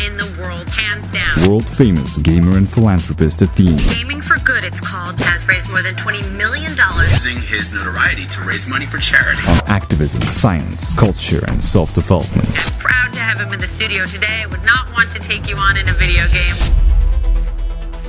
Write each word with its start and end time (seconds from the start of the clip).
In 0.00 0.16
the 0.16 0.26
world, 0.42 0.68
hands 0.68 1.06
down. 1.12 1.48
World 1.48 1.68
famous 1.68 2.18
gamer 2.18 2.56
and 2.56 2.68
philanthropist 2.70 3.42
Athene. 3.42 3.76
Gaming 3.94 4.20
for 4.20 4.38
Good, 4.40 4.64
it's 4.64 4.80
called, 4.80 5.18
has 5.20 5.46
raised 5.48 5.70
more 5.70 5.82
than 5.82 5.94
$20 5.94 6.36
million. 6.36 6.72
using 7.10 7.40
his 7.40 7.72
notoriety 7.72 8.26
to 8.26 8.42
raise 8.42 8.66
money 8.68 8.86
for 8.86 8.98
charity. 8.98 9.40
On 9.48 9.58
activism, 9.66 10.22
science, 10.22 10.98
culture, 10.98 11.42
and 11.48 11.62
self 11.62 11.92
development. 11.94 12.48
Proud 12.78 13.12
to 13.14 13.18
have 13.20 13.40
him 13.40 13.52
in 13.52 13.60
the 13.60 13.68
studio 13.68 14.04
today. 14.06 14.42
I 14.42 14.46
would 14.46 14.64
not 14.64 14.90
want 14.92 15.10
to 15.12 15.18
take 15.18 15.48
you 15.48 15.56
on 15.56 15.76
in 15.76 15.88
a 15.88 15.94
video 15.94 16.26
game. 16.28 16.54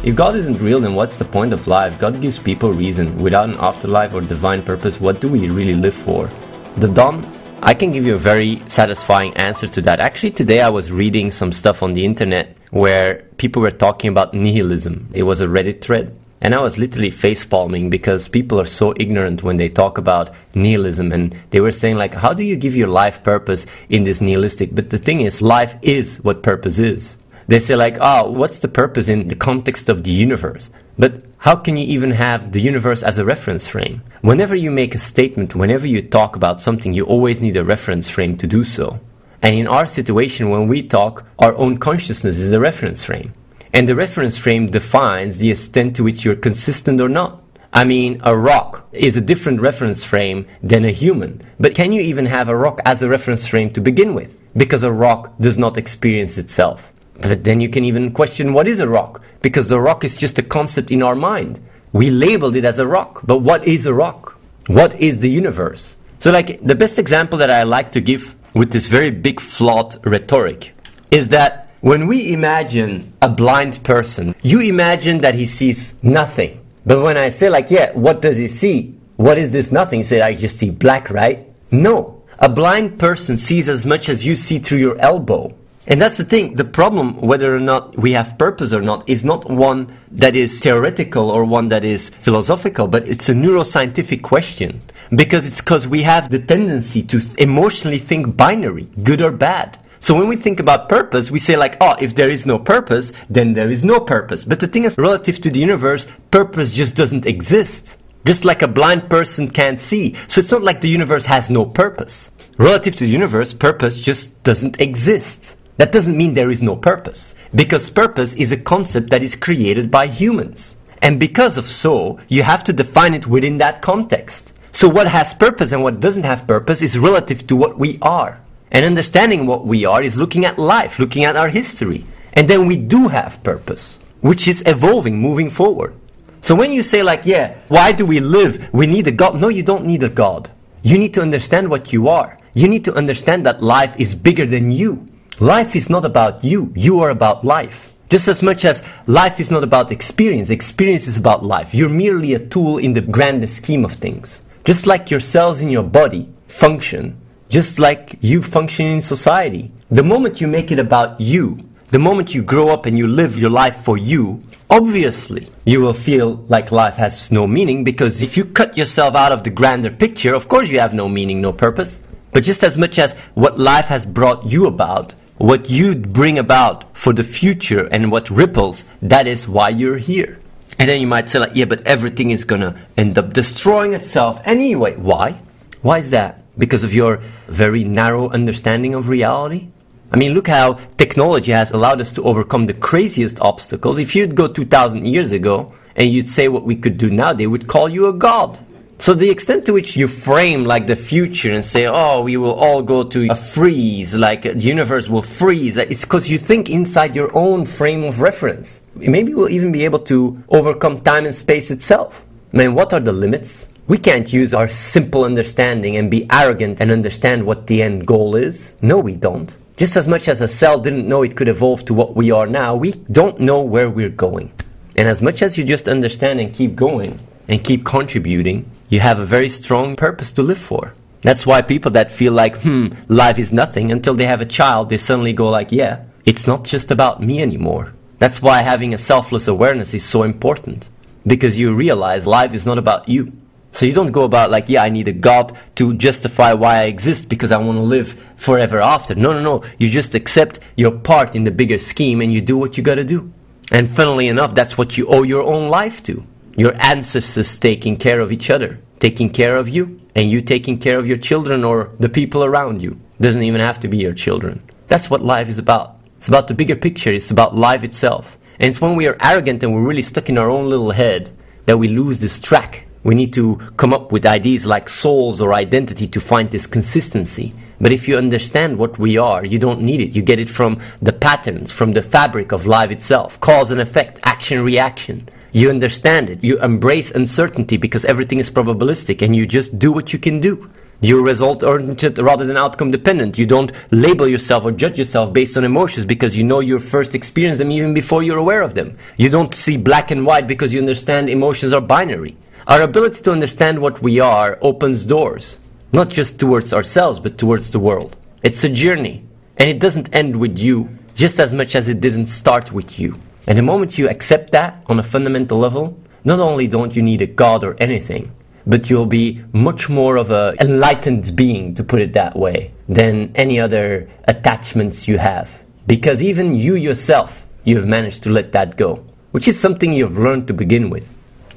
If 0.03 0.16
God 0.16 0.36
isn't 0.36 0.59
real, 0.61 0.80
then 0.80 0.94
what's 0.94 1.17
the 1.17 1.25
point 1.25 1.52
of 1.52 1.67
life? 1.67 1.97
God 1.99 2.22
gives 2.22 2.38
people 2.38 2.72
reason. 2.72 3.17
Without 3.17 3.49
an 3.49 3.55
afterlife 3.59 4.13
or 4.13 4.22
divine 4.22 4.61
purpose, 4.61 4.99
what 4.99 5.20
do 5.20 5.27
we 5.27 5.49
really 5.49 5.73
live 5.73 5.95
for? 5.95 6.30
The 6.77 6.88
Don, 6.88 7.23
I 7.67 7.73
can 7.73 7.91
give 7.91 8.05
you 8.05 8.13
a 8.13 8.17
very 8.17 8.61
satisfying 8.67 9.35
answer 9.37 9.67
to 9.69 9.81
that. 9.81 9.99
Actually, 9.99 10.29
today 10.29 10.61
I 10.61 10.69
was 10.69 10.91
reading 10.91 11.31
some 11.31 11.51
stuff 11.51 11.81
on 11.81 11.93
the 11.93 12.05
internet 12.05 12.55
where 12.69 13.23
people 13.38 13.63
were 13.63 13.71
talking 13.71 14.11
about 14.11 14.35
nihilism. 14.35 15.09
It 15.15 15.23
was 15.23 15.41
a 15.41 15.47
Reddit 15.47 15.81
thread. 15.81 16.15
And 16.41 16.53
I 16.53 16.61
was 16.61 16.77
literally 16.77 17.09
facepalming 17.09 17.89
because 17.89 18.27
people 18.27 18.61
are 18.61 18.65
so 18.65 18.93
ignorant 18.97 19.41
when 19.41 19.57
they 19.57 19.67
talk 19.67 19.97
about 19.97 20.29
nihilism. 20.53 21.11
And 21.11 21.35
they 21.49 21.59
were 21.59 21.71
saying, 21.71 21.95
like, 21.95 22.13
how 22.13 22.33
do 22.33 22.43
you 22.43 22.55
give 22.55 22.75
your 22.75 22.88
life 22.88 23.23
purpose 23.23 23.66
in 23.89 24.03
this 24.03 24.21
nihilistic? 24.21 24.75
But 24.75 24.91
the 24.91 24.99
thing 24.99 25.21
is, 25.21 25.41
life 25.41 25.75
is 25.81 26.17
what 26.17 26.43
purpose 26.43 26.77
is. 26.77 27.17
They 27.48 27.59
say, 27.59 27.76
like, 27.76 27.98
oh, 28.02 28.31
what's 28.31 28.59
the 28.59 28.67
purpose 28.67 29.08
in 29.08 29.27
the 29.27 29.35
context 29.35 29.90
of 29.90 30.03
the 30.03 30.12
universe? 30.12 30.72
But 30.98 31.23
how 31.38 31.56
can 31.56 31.78
you 31.78 31.86
even 31.86 32.11
have 32.11 32.52
the 32.52 32.61
universe 32.61 33.03
as 33.03 33.17
a 33.17 33.25
reference 33.25 33.67
frame? 33.67 34.02
Whenever 34.22 34.56
you 34.56 34.72
make 34.72 34.95
a 34.95 35.00
statement, 35.00 35.56
whenever 35.56 35.86
you 35.86 36.02
talk 36.02 36.36
about 36.36 36.61
something, 36.61 36.94
you 36.94 37.03
always 37.03 37.42
need 37.42 37.58
a 37.58 37.64
reference 37.64 38.09
frame 38.09 38.36
to 38.38 38.47
do 38.47 38.64
so. 38.64 39.00
And 39.42 39.53
in 39.56 39.67
our 39.67 39.86
situation, 39.86 40.50
when 40.50 40.67
we 40.67 40.81
talk, 40.81 41.25
our 41.38 41.56
own 41.56 41.78
consciousness 41.78 42.39
is 42.39 42.52
a 42.52 42.59
reference 42.59 43.03
frame. 43.03 43.34
And 43.73 43.88
the 43.88 43.94
reference 43.94 44.38
frame 44.38 44.67
defines 44.67 45.38
the 45.38 45.52
extent 45.52 45.97
to 45.97 46.03
which 46.03 46.25
you're 46.25 46.36
consistent 46.36 47.00
or 47.00 47.09
not. 47.09 47.44
I 47.72 47.84
mean, 47.84 48.22
a 48.23 48.36
rock 48.36 48.88
is 48.94 49.17
a 49.17 49.22
different 49.22 49.59
reference 49.59 50.03
frame 50.03 50.47
than 50.64 50.86
a 50.86 50.91
human. 50.91 51.44
But 51.59 51.75
can 51.75 51.91
you 51.91 52.02
even 52.02 52.25
have 52.25 52.47
a 52.47 52.56
rock 52.56 52.80
as 52.86 53.03
a 53.03 53.09
reference 53.09 53.45
frame 53.45 53.72
to 53.73 53.81
begin 53.81 54.16
with? 54.16 54.36
Because 54.56 54.81
a 54.84 54.91
rock 54.94 55.38
does 55.39 55.58
not 55.58 55.78
experience 55.78 56.38
itself. 56.38 56.94
But 57.19 57.44
then 57.44 57.61
you 57.61 57.69
can 57.69 57.85
even 57.85 58.11
question 58.11 58.53
what 58.53 58.67
is 58.67 58.80
a 58.80 58.88
rock? 58.88 59.21
Because 59.41 59.67
the 59.67 59.80
rock 59.80 60.03
is 60.03 60.17
just 60.17 60.39
a 60.39 60.44
concept 60.44 60.91
in 60.91 61.02
our 61.02 61.16
mind. 61.16 61.59
We 61.94 62.09
labeled 62.09 62.55
it 62.55 62.66
as 62.66 62.80
a 62.80 62.88
rock. 62.88 63.22
But 63.25 63.39
what 63.39 63.67
is 63.67 63.85
a 63.85 63.94
rock? 63.94 64.38
What 64.67 64.99
is 64.99 65.19
the 65.19 65.30
universe? 65.30 65.95
So, 66.19 66.31
like, 66.31 66.61
the 66.61 66.75
best 66.75 66.97
example 66.97 67.38
that 67.39 67.52
I 67.52 67.63
like 67.63 67.91
to 67.94 68.02
give 68.02 68.35
with 68.53 68.72
this 68.72 68.88
very 68.88 69.11
big 69.11 69.39
flawed 69.39 69.95
rhetoric 70.05 70.73
is 71.11 71.30
that 71.30 71.69
when 71.81 72.07
we 72.07 72.33
imagine 72.33 73.13
a 73.22 73.29
blind 73.29 73.83
person, 73.83 74.33
you 74.41 74.59
imagine 74.59 75.19
that 75.22 75.35
he 75.35 75.45
sees 75.45 75.94
nothing. 76.02 76.66
But 76.85 77.02
when 77.02 77.17
I 77.17 77.29
say, 77.29 77.50
like, 77.50 77.69
yeah, 77.69 77.91
what 77.94 78.22
does 78.22 78.38
he 78.38 78.47
see? 78.47 78.97
What 79.17 79.38
is 79.38 79.52
this 79.52 79.72
nothing? 79.72 80.00
You 80.00 80.03
say, 80.03 80.22
I 80.22 80.33
just 80.33 80.57
see 80.57 80.72
black, 80.72 81.09
right? 81.09 81.47
No. 81.72 82.23
A 82.39 82.50
blind 82.50 83.00
person 83.00 83.38
sees 83.38 83.69
as 83.69 83.85
much 83.85 84.09
as 84.09 84.25
you 84.25 84.35
see 84.35 84.59
through 84.59 84.79
your 84.79 84.97
elbow. 84.97 85.55
And 85.88 86.02
that's 86.02 86.17
the 86.17 86.23
thing. 86.23 86.55
The 86.55 86.64
problem, 86.64 87.17
whether 87.22 87.55
or 87.55 87.59
not 87.59 87.97
we 87.97 88.14
have 88.14 88.38
purpose 88.38 88.73
or 88.73 88.81
not, 88.81 89.08
is 89.08 89.23
not 89.23 89.50
one 89.50 89.95
that 90.11 90.36
is 90.36 90.59
theoretical 90.59 91.30
or 91.30 91.45
one 91.45 91.69
that 91.69 91.86
is 91.86 92.09
philosophical, 92.09 92.88
but 92.88 93.08
it's 93.08 93.30
a 93.30 93.33
neuroscientific 93.33 94.23
question. 94.23 94.81
Because 95.16 95.46
it's 95.46 95.62
because 95.62 95.88
we 95.88 96.01
have 96.01 96.31
the 96.31 96.40
tendency 96.40 97.03
to 97.03 97.22
emotionally 97.38 98.00
think 98.00 98.35
binary, 98.35 98.88
good 99.03 99.22
or 99.22 99.31
bad. 99.31 99.78
So 100.00 100.16
when 100.16 100.28
we 100.28 100.35
think 100.35 100.59
about 100.59 100.90
purpose, 100.90 101.29
we 101.29 101.40
say 101.40 101.56
like, 101.56 101.78
oh, 101.81 101.96
if 102.00 102.16
there 102.16 102.29
is 102.29 102.46
no 102.46 102.59
purpose, 102.59 103.12
then 103.29 103.53
there 103.53 103.69
is 103.69 103.84
no 103.84 104.00
purpose. 104.00 104.44
But 104.44 104.59
the 104.59 104.67
thing 104.67 104.85
is, 104.85 104.97
relative 104.97 105.41
to 105.41 105.50
the 105.52 105.59
universe, 105.59 106.07
purpose 106.31 106.73
just 106.73 106.96
doesn't 106.96 107.25
exist. 107.25 107.97
Just 108.25 108.44
like 108.44 108.63
a 108.63 108.67
blind 108.67 109.09
person 109.09 109.50
can't 109.50 109.79
see. 109.79 110.16
So 110.28 110.41
it's 110.41 110.52
not 110.52 110.63
like 110.63 110.81
the 110.81 110.90
universe 110.90 111.25
has 111.25 111.50
no 111.50 111.66
purpose. 111.66 112.31
Relative 112.57 112.96
to 112.96 113.03
the 113.03 113.12
universe, 113.12 113.53
purpose 113.53 114.02
just 114.02 114.44
doesn't 114.44 114.79
exist. 114.79 115.57
That 115.78 115.91
doesn't 115.91 116.18
mean 116.18 116.34
there 116.34 116.52
is 116.52 116.62
no 116.62 116.75
purpose. 116.75 117.36
Because 117.53 117.90
purpose 117.90 118.34
is 118.34 118.52
a 118.52 118.58
concept 118.58 119.09
that 119.09 119.24
is 119.24 119.36
created 119.36 119.91
by 119.91 120.08
humans. 120.08 120.75
And 121.02 121.19
because 121.19 121.58
of 121.58 121.68
so, 121.68 122.19
you 122.28 122.44
have 122.44 122.63
to 122.66 122.74
define 122.74 123.13
it 123.13 123.28
within 123.28 123.58
that 123.58 123.81
context. 123.81 124.53
So 124.72 124.90
what 124.90 125.08
has 125.08 125.34
purpose 125.34 125.72
and 125.72 125.84
what 125.84 126.00
doesn't 126.00 126.24
have 126.24 126.47
purpose 126.47 126.81
is 126.81 127.00
relative 127.00 127.46
to 127.47 127.56
what 127.56 127.78
we 127.78 127.97
are. 128.02 128.41
And 128.72 128.85
understanding 128.85 129.46
what 129.46 129.66
we 129.66 129.85
are 129.85 130.02
is 130.02 130.18
looking 130.18 130.46
at 130.46 130.59
life, 130.59 131.00
looking 131.00 131.24
at 131.24 131.35
our 131.35 131.50
history. 131.50 132.06
And 132.34 132.50
then 132.50 132.68
we 132.68 132.75
do 132.75 133.08
have 133.08 133.44
purpose, 133.44 133.97
which 134.22 134.47
is 134.47 134.64
evolving, 134.66 135.19
moving 135.22 135.50
forward. 135.50 135.96
So 136.41 136.56
when 136.56 136.74
you 136.74 136.84
say, 136.84 137.03
like, 137.03 137.25
yeah, 137.25 137.56
why 137.69 137.91
do 137.91 138.06
we 138.06 138.19
live? 138.19 138.69
We 138.74 138.85
need 138.85 139.08
a 139.08 139.12
God. 139.12 139.40
No, 139.40 139.47
you 139.47 139.64
don't 139.64 139.85
need 139.85 140.03
a 140.03 140.09
God. 140.09 140.50
You 140.84 140.97
need 140.97 141.14
to 141.16 141.22
understand 141.22 141.69
what 141.69 141.94
you 141.94 142.08
are. 142.08 142.38
You 142.53 142.68
need 142.68 142.85
to 142.85 142.94
understand 142.94 143.46
that 143.46 143.64
life 143.64 143.96
is 143.97 144.14
bigger 144.14 144.46
than 144.46 144.72
you. 144.72 145.08
Life 145.40 145.75
is 145.75 145.90
not 145.90 146.06
about 146.06 146.44
you. 146.44 146.72
You 146.75 147.00
are 147.01 147.09
about 147.09 147.44
life. 147.44 147.94
Just 148.09 148.28
as 148.28 148.41
much 148.41 148.66
as 148.66 148.84
life 149.07 149.40
is 149.40 149.51
not 149.51 149.63
about 149.63 149.91
experience, 149.91 150.50
experience 150.50 151.07
is 151.07 151.18
about 151.18 151.44
life. 151.44 151.73
You're 151.73 151.90
merely 151.90 152.34
a 152.34 152.46
tool 152.46 152.78
in 152.78 152.94
the 152.94 153.01
grander 153.01 153.47
scheme 153.47 153.84
of 153.84 153.94
things. 153.94 154.41
Just 154.63 154.88
like 154.88 155.12
your 155.12 155.19
cells 155.19 155.62
in 155.62 155.69
your 155.69 155.84
body 155.84 156.31
function 156.47 157.19
just 157.50 157.79
like 157.79 158.18
you 158.22 158.41
function 158.41 158.88
in 158.88 159.01
society. 159.01 159.72
The 159.91 160.03
moment 160.03 160.41
you 160.41 160.47
make 160.47 160.72
it 160.72 160.79
about 160.79 161.22
you, 161.22 161.59
the 161.91 162.00
moment 162.00 162.34
you 162.34 162.44
grow 162.44 162.69
up 162.69 162.85
and 162.85 162.97
you 162.97 163.07
live 163.07 163.38
your 163.38 163.50
life 163.50 163.78
for 163.78 163.97
you, 163.97 164.41
obviously 164.69 165.47
you 165.63 165.79
will 165.79 165.94
feel 165.94 166.44
like 166.47 166.72
life 166.72 166.96
has 166.96 167.31
no 167.31 167.46
meaning 167.46 167.84
because 167.84 168.23
if 168.23 168.35
you 168.35 168.46
cut 168.46 168.78
yourself 168.78 169.16
out 169.16 169.31
of 169.31 169.44
the 169.44 169.50
grander 169.50 169.91
picture, 169.91 170.34
of 170.34 170.47
course 170.47 170.69
you 170.69 170.79
have 170.79 170.94
no 170.94 171.07
meaning, 171.07 171.40
no 171.40 171.53
purpose. 171.53 172.02
But 172.34 172.44
just 172.44 172.63
as 172.63 172.78
much 172.78 173.00
as 173.00 173.13
what 173.35 173.59
life 173.59 173.85
has 173.85 174.06
brought 174.06 174.46
you 174.46 174.66
about, 174.66 175.13
what 175.38 175.69
you 175.69 175.96
bring 175.96 176.40
about 176.40 176.96
for 176.97 177.13
the 177.13 177.23
future 177.23 177.88
and 177.91 178.12
what 178.12 178.29
ripples, 178.29 178.85
that 179.01 179.28
is 179.28 179.47
why 179.47 179.69
you're 179.69 179.97
here. 179.97 180.40
And 180.79 180.90
then 180.90 181.01
you 181.01 181.07
might 181.07 181.29
say 181.29 181.40
like, 181.40 181.56
yeah, 181.56 181.66
but 181.66 181.85
everything 181.85 182.31
is 182.31 182.44
gonna 182.44 182.85
end 182.97 183.18
up 183.18 183.34
destroying 183.34 183.94
itself 183.94 184.41
anyway. 184.46 184.96
Why? 184.96 185.41
Why 185.81 186.00
is 186.00 186.12
that? 186.12 186.46
because 186.57 186.84
of 186.84 186.94
your 186.94 187.22
very 187.47 187.84
narrow 187.84 188.29
understanding 188.29 188.94
of 188.94 189.09
reality? 189.09 189.69
I 190.12 190.18
mean, 190.18 190.34
look 190.34 190.47
how 190.47 190.73
technology 190.97 191.52
has 191.52 191.72
allowed 191.72 192.00
us 192.00 192.13
to 192.13 192.23
overcome 192.23 192.67
the 192.67 192.73
craziest 192.73 193.40
obstacles. 193.41 194.00
If 194.00 194.16
you'd 194.16 194.35
go 194.35 194.47
2,000 194.47 195.06
years 195.06 195.31
ago 195.31 195.73
and 195.96 196.09
you'd 196.09 196.29
say 196.29 196.47
what 196.47 196.63
we 196.63 196.75
could 196.75 196.97
do 196.97 197.09
now, 197.09 197.34
they 197.34 197.47
would 197.47 197.67
call 197.67 197.90
you 197.90 198.07
a 198.07 198.13
god. 198.13 198.59
So 198.97 199.13
the 199.13 199.29
extent 199.29 199.66
to 199.66 199.73
which 199.73 199.97
you 199.97 200.07
frame 200.07 200.63
like 200.63 200.88
the 200.88 200.95
future 200.95 201.53
and 201.53 201.63
say, 201.66 201.85
oh, 201.85 202.22
we 202.22 202.38
will 202.38 202.53
all 202.53 202.81
go 202.81 203.03
to 203.03 203.28
a 203.29 203.35
freeze, 203.35 204.13
like 204.13 204.44
the 204.44 204.57
universe 204.57 205.09
will 205.09 205.22
freeze, 205.22 205.78
it's 205.78 206.06
because 206.06 206.29
you 206.29 206.38
think 206.38 206.69
inside 206.69 207.16
your 207.16 207.35
own 207.38 207.66
frame 207.66 208.03
of 208.03 208.22
reference. 208.22 208.81
Maybe 208.95 209.34
we'll 209.34 209.50
even 209.50 209.72
be 209.72 209.84
able 209.84 210.00
to 210.00 210.41
overcome 210.50 211.01
time 211.01 211.25
and 211.25 211.35
space 211.35 211.72
itself. 211.72 212.25
I 212.53 212.57
mean, 212.57 212.73
what 212.73 212.94
are 212.94 213.01
the 213.01 213.11
limits? 213.11 213.67
We 213.88 213.97
can't 213.97 214.31
use 214.31 214.53
our 214.53 214.67
simple 214.67 215.25
understanding 215.25 215.97
and 215.97 216.09
be 216.09 216.25
arrogant 216.31 216.79
and 216.79 216.89
understand 216.89 217.45
what 217.45 217.67
the 217.67 217.84
end 217.84 218.07
goal 218.07 218.35
is. 218.35 218.73
No, 218.81 218.97
we 218.97 219.16
don't. 219.16 219.55
Just 219.78 219.97
as 219.97 220.07
much 220.07 220.29
as 220.29 220.39
a 220.39 220.47
cell 220.47 220.79
didn't 220.79 221.07
know 221.07 221.22
it 221.22 221.35
could 221.35 221.50
evolve 221.50 221.84
to 221.85 221.94
what 221.94 222.16
we 222.16 222.31
are 222.31 222.47
now, 222.47 222.75
we 222.75 222.94
don't 222.94 223.41
know 223.41 223.61
where 223.61 223.90
we're 223.90 224.09
going. 224.09 224.53
And 224.96 225.09
as 225.09 225.22
much 225.22 225.41
as 225.41 225.58
you 225.58 225.66
just 225.66 225.90
understand 225.90 226.40
and 226.40 226.53
keep 226.53 226.75
going 226.75 227.20
and 227.49 227.61
keep 227.61 227.84
contributing, 227.85 228.72
you 228.90 228.99
have 228.99 229.20
a 229.20 229.26
very 229.26 229.49
strong 229.49 229.96
purpose 229.96 230.32
to 230.32 230.43
live 230.43 230.58
for. 230.58 230.93
That's 231.22 231.46
why 231.46 231.64
people 231.64 231.91
that 231.91 232.11
feel 232.11 232.34
like, 232.34 232.61
hmm, 232.61 232.90
life 233.08 233.40
is 233.40 233.52
nothing 233.52 233.91
until 233.91 234.14
they 234.14 234.28
have 234.28 234.41
a 234.41 234.46
child, 234.46 234.90
they 234.90 234.97
suddenly 234.97 235.34
go 235.34 235.49
like, 235.49 235.72
yeah, 235.72 236.03
it's 236.26 236.46
not 236.46 236.66
just 236.66 236.91
about 236.91 237.22
me 237.22 237.41
anymore. 237.41 237.93
That's 238.20 238.41
why 238.41 238.61
having 238.61 238.93
a 238.93 238.97
selfless 238.97 239.47
awareness 239.47 239.93
is 239.93 240.03
so 240.03 240.23
important. 240.23 240.90
Because 241.26 241.58
you 241.58 241.73
realize 241.73 242.28
life 242.28 242.53
is 242.53 242.66
not 242.66 242.78
about 242.78 243.09
you. 243.09 243.32
So 243.72 243.85
you 243.85 243.91
don't 243.91 244.11
go 244.11 244.23
about 244.23 244.52
like, 244.52 244.70
yeah, 244.70 244.84
I 244.84 244.90
need 244.90 245.08
a 245.08 245.14
God 245.14 245.58
to 245.76 245.96
justify 245.96 246.53
why 246.53 246.78
I 246.78 246.84
exist 246.84 247.28
because 247.28 247.52
I 247.52 247.58
want 247.58 247.78
to 247.78 247.82
live 247.82 248.23
forever 248.35 248.79
after. 248.79 249.16
No, 249.16 249.34
no, 249.34 249.41
no. 249.41 249.64
You 249.78 249.90
just 249.90 250.16
accept 250.16 250.59
your 250.78 250.91
part 250.91 251.35
in 251.35 251.43
the 251.43 251.52
bigger 251.52 251.78
scheme 251.78 252.22
and 252.22 252.32
you 252.32 252.40
do 252.40 252.58
what 252.58 252.78
you 252.78 252.84
got 252.84 252.96
to 252.96 253.03
do. 253.03 253.34
And 253.72 253.90
funnily 253.90 254.28
enough, 254.28 254.53
that's 254.53 254.78
what 254.78 254.97
you 254.97 255.08
owe 255.08 255.23
your 255.23 255.43
own 255.43 255.70
life 255.70 256.01
to. 256.03 256.25
Your 256.57 256.74
ancestors 256.77 257.60
taking 257.60 257.98
care 257.98 258.22
of 258.22 258.31
each 258.31 258.50
other, 258.50 258.79
taking 259.00 259.29
care 259.29 259.57
of 259.57 259.67
you, 259.67 260.00
and 260.15 260.31
you 260.31 260.39
taking 260.39 260.77
care 260.77 260.98
of 260.98 261.05
your 261.05 261.17
children 261.17 261.65
or 261.65 261.91
the 262.00 262.07
people 262.07 262.46
around 262.46 262.81
you. 262.81 262.98
Doesn't 263.19 263.43
even 263.43 263.60
have 263.60 263.81
to 263.81 263.89
be 263.89 263.98
your 263.98 264.13
children. 264.13 264.63
That's 264.88 265.10
what 265.10 265.22
life 265.22 265.50
is 265.50 265.57
about. 265.57 266.00
It's 266.17 266.29
about 266.29 266.48
the 266.48 266.53
bigger 266.53 266.77
picture. 266.77 267.12
It's 267.12 267.29
about 267.29 267.57
life 267.57 267.84
itself. 267.84 268.38
And 268.57 268.69
it's 268.69 268.79
when 268.79 268.96
we 268.96 269.07
are 269.07 269.17
arrogant 269.22 269.63
and 269.63 269.74
we're 269.74 269.81
really 269.81 270.01
stuck 270.01 270.29
in 270.29 270.38
our 270.38 270.50
own 270.50 270.69
little 270.69 270.91
head 270.91 271.36
that 271.65 271.77
we 271.77 271.89
lose 271.89 272.22
this 272.22 272.39
track. 272.39 272.88
We 273.03 273.15
need 273.15 273.34
to 273.34 273.58
come 273.75 273.93
up 273.93 274.13
with 274.13 274.25
ideas 274.25 274.65
like 274.65 274.88
souls 274.88 275.41
or 275.41 275.53
identity 275.53 276.08
to 276.08 276.22
find 276.22 276.50
this 276.50 276.67
consistency. 276.67 277.53
But 277.81 277.91
if 277.91 278.08
you 278.08 278.17
understand 278.17 278.77
what 278.77 278.98
we 278.98 279.17
are, 279.17 279.46
you 279.46 279.60
don't 279.60 279.81
need 279.81 280.00
it. 280.00 280.15
You 280.15 280.22
get 280.22 280.39
it 280.39 280.50
from 280.50 280.79
the 281.01 281.12
patterns, 281.12 281.69
from 281.72 281.91
the 281.91 282.01
fabric 282.01 282.53
of 282.53 282.65
life 282.65 282.91
itself, 282.91 283.39
cause 283.41 283.72
and 283.72 283.81
effect, 283.81 284.19
action, 284.24 284.63
reaction. 284.63 285.27
You 285.55 285.69
understand 285.69 286.29
it. 286.29 286.43
You 286.43 286.60
embrace 286.60 287.12
uncertainty 287.12 287.77
because 287.77 288.03
everything 288.03 288.39
is 288.39 288.51
probabilistic 288.51 289.22
and 289.22 289.34
you 289.34 289.46
just 289.46 289.79
do 289.79 289.89
what 289.89 290.12
you 290.12 290.19
can 290.19 290.41
do. 290.41 290.69
You're 291.00 291.24
result 291.24 291.63
oriented 291.63 292.17
rather 292.17 292.43
than 292.43 292.57
outcome 292.57 292.91
dependent. 292.91 293.38
You 293.38 293.46
don't 293.46 293.72
label 293.89 294.27
yourself 294.27 294.65
or 294.65 294.72
judge 294.72 295.00
yourself 295.00 295.31
based 295.31 295.55
on 295.55 295.63
emotions 295.63 296.05
because 296.05 296.36
you 296.38 296.43
know 296.43 296.60
you 296.60 296.77
first 296.77 297.15
experienced 297.15 297.60
them 297.60 297.72
even 297.72 297.93
before 297.93 298.22
you're 298.22 298.38
aware 298.38 298.63
of 298.63 298.74
them. 298.74 298.98
You 299.15 299.29
don't 299.29 299.55
see 299.55 299.77
black 299.77 300.12
and 300.12 300.25
white 300.25 300.46
because 300.46 300.74
you 300.74 300.81
understand 300.81 301.29
emotions 301.29 301.72
are 301.72 301.79
binary. 301.79 302.36
Our 302.67 302.81
ability 302.81 303.22
to 303.22 303.31
understand 303.31 303.79
what 303.79 304.01
we 304.01 304.19
are 304.19 304.60
opens 304.62 305.05
doors, 305.05 305.62
not 305.93 306.10
just 306.10 306.38
towards 306.38 306.74
ourselves, 306.74 307.22
but 307.22 307.38
towards 307.38 307.69
the 307.69 307.79
world. 307.79 308.17
It's 308.43 308.65
a 308.65 308.69
journey, 308.84 309.24
and 309.55 309.69
it 309.69 309.79
doesn't 309.79 310.13
end 310.13 310.36
with 310.36 310.60
you 310.60 310.89
just 311.13 311.39
as 311.39 311.53
much 311.53 311.77
as 311.77 311.88
it 311.88 312.01
didn't 312.01 312.27
start 312.27 312.74
with 312.74 313.00
you. 313.00 313.17
And 313.48 313.58
the 313.58 313.63
moment 313.63 313.98
you 313.98 314.10
accept 314.10 314.51
that 314.51 314.84
on 314.88 315.00
a 315.00 315.03
fundamental 315.03 315.60
level, 315.60 316.00
not 316.24 316.39
only 316.39 316.68
don't 316.68 316.96
you 316.96 317.01
need 317.01 317.22
a 317.22 317.27
God 317.27 317.63
or 317.63 317.75
anything, 317.80 318.34
but 318.65 318.89
you'll 318.89 319.06
be 319.06 319.44
much 319.53 319.89
more 319.89 320.18
of 320.18 320.32
an 320.32 320.58
enlightened 320.60 321.36
being, 321.36 321.75
to 321.75 321.84
put 321.84 322.01
it 322.01 322.13
that 322.13 322.36
way, 322.36 322.74
than 322.89 323.32
any 323.36 323.60
other 323.60 324.10
attachments 324.27 325.08
you 325.08 325.20
have. 325.20 325.62
Because 325.86 326.24
even 326.24 326.56
you 326.56 326.75
yourself, 326.75 327.46
you 327.63 327.77
have 327.77 327.88
managed 327.88 328.24
to 328.24 328.32
let 328.32 328.53
that 328.53 328.75
go, 328.75 329.06
which 329.32 329.48
is 329.48 329.60
something 329.60 329.94
you've 329.94 330.18
learned 330.18 330.48
to 330.48 330.53
begin 330.53 330.89
with. 330.89 331.08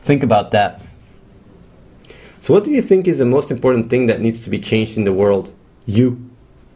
Think 0.02 0.22
about 0.22 0.50
that. 0.50 0.82
So, 2.40 2.52
what 2.54 2.64
do 2.64 2.70
you 2.70 2.82
think 2.82 3.08
is 3.08 3.18
the 3.18 3.24
most 3.24 3.50
important 3.50 3.90
thing 3.90 4.06
that 4.06 4.20
needs 4.20 4.44
to 4.44 4.50
be 4.50 4.58
changed 4.58 4.96
in 4.96 5.04
the 5.04 5.12
world? 5.12 5.52
You. 5.86 6.30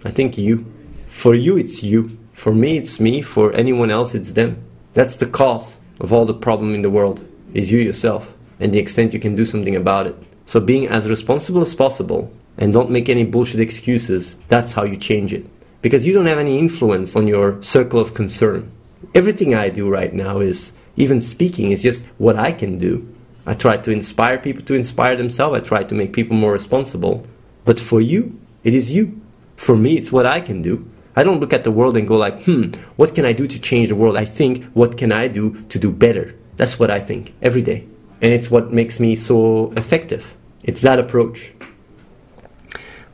I 0.05 0.11
think 0.11 0.37
you. 0.38 0.67
For 1.09 1.35
you, 1.35 1.56
it's 1.56 1.82
you. 1.82 2.19
For 2.32 2.53
me, 2.53 2.79
it's 2.79 2.99
me. 2.99 3.23
For 3.23 3.53
anyone 3.53 3.91
else, 3.91 4.14
it's 4.14 4.32
them. 4.32 4.64
That's 4.94 5.16
the 5.16 5.26
cause 5.26 5.78
of 6.00 6.12
all 6.12 6.26
the 6.26 6.34
problem 6.34 6.74
in 6.74 6.82
the 6.82 6.90
world, 6.90 7.26
is 7.54 7.70
you 7.70 7.78
yourself, 7.78 8.34
and 8.60 8.72
the 8.72 8.78
extent 8.78 9.14
you 9.14 9.20
can 9.20 9.34
do 9.34 9.44
something 9.44 9.76
about 9.76 10.06
it. 10.06 10.16
So, 10.44 10.60
being 10.60 10.88
as 10.88 11.08
responsible 11.08 11.62
as 11.62 11.74
possible 11.74 12.32
and 12.58 12.72
don't 12.72 12.90
make 12.90 13.08
any 13.08 13.24
bullshit 13.24 13.60
excuses, 13.60 14.36
that's 14.48 14.72
how 14.72 14.84
you 14.84 14.96
change 14.96 15.32
it. 15.32 15.46
Because 15.80 16.06
you 16.06 16.12
don't 16.12 16.26
have 16.26 16.38
any 16.38 16.58
influence 16.58 17.16
on 17.16 17.26
your 17.26 17.60
circle 17.62 18.00
of 18.00 18.14
concern. 18.14 18.70
Everything 19.14 19.54
I 19.54 19.68
do 19.68 19.88
right 19.88 20.12
now 20.12 20.40
is, 20.40 20.72
even 20.96 21.20
speaking, 21.20 21.72
is 21.72 21.82
just 21.82 22.04
what 22.18 22.36
I 22.36 22.52
can 22.52 22.78
do. 22.78 23.08
I 23.46 23.54
try 23.54 23.78
to 23.78 23.90
inspire 23.90 24.38
people 24.38 24.62
to 24.64 24.74
inspire 24.74 25.16
themselves. 25.16 25.56
I 25.56 25.60
try 25.60 25.84
to 25.84 25.94
make 25.94 26.12
people 26.12 26.36
more 26.36 26.52
responsible. 26.52 27.26
But 27.64 27.80
for 27.80 28.00
you, 28.00 28.38
it 28.62 28.74
is 28.74 28.92
you. 28.92 29.20
For 29.56 29.76
me, 29.76 29.96
it's 29.96 30.12
what 30.12 30.26
I 30.26 30.40
can 30.40 30.62
do. 30.62 30.88
I 31.14 31.23
don't 31.23 31.41
look 31.41 31.53
at 31.53 31.64
the 31.64 31.70
world 31.70 31.97
and 31.97 32.09
go 32.09 32.17
like, 32.17 32.43
hmm, 32.44 32.70
what 32.97 33.14
can 33.14 33.25
I 33.25 33.32
do 33.32 33.47
to 33.47 33.61
change 33.61 33.88
the 33.88 33.94
world? 33.94 34.17
I 34.17 34.25
think, 34.25 34.64
what 34.73 34.97
can 34.97 35.12
I 35.12 35.29
do 35.29 35.62
to 35.69 35.79
do 35.79 35.91
better? 35.91 36.35
That's 36.56 36.79
what 36.79 36.91
I 36.91 37.00
think 37.00 37.35
every 37.43 37.62
day. 37.62 37.87
And 38.20 38.32
it's 38.32 38.50
what 38.50 38.73
makes 38.73 39.00
me 39.00 39.17
so 39.17 39.73
effective. 39.76 40.35
It's 40.62 40.82
that 40.82 40.99
approach. 40.99 41.53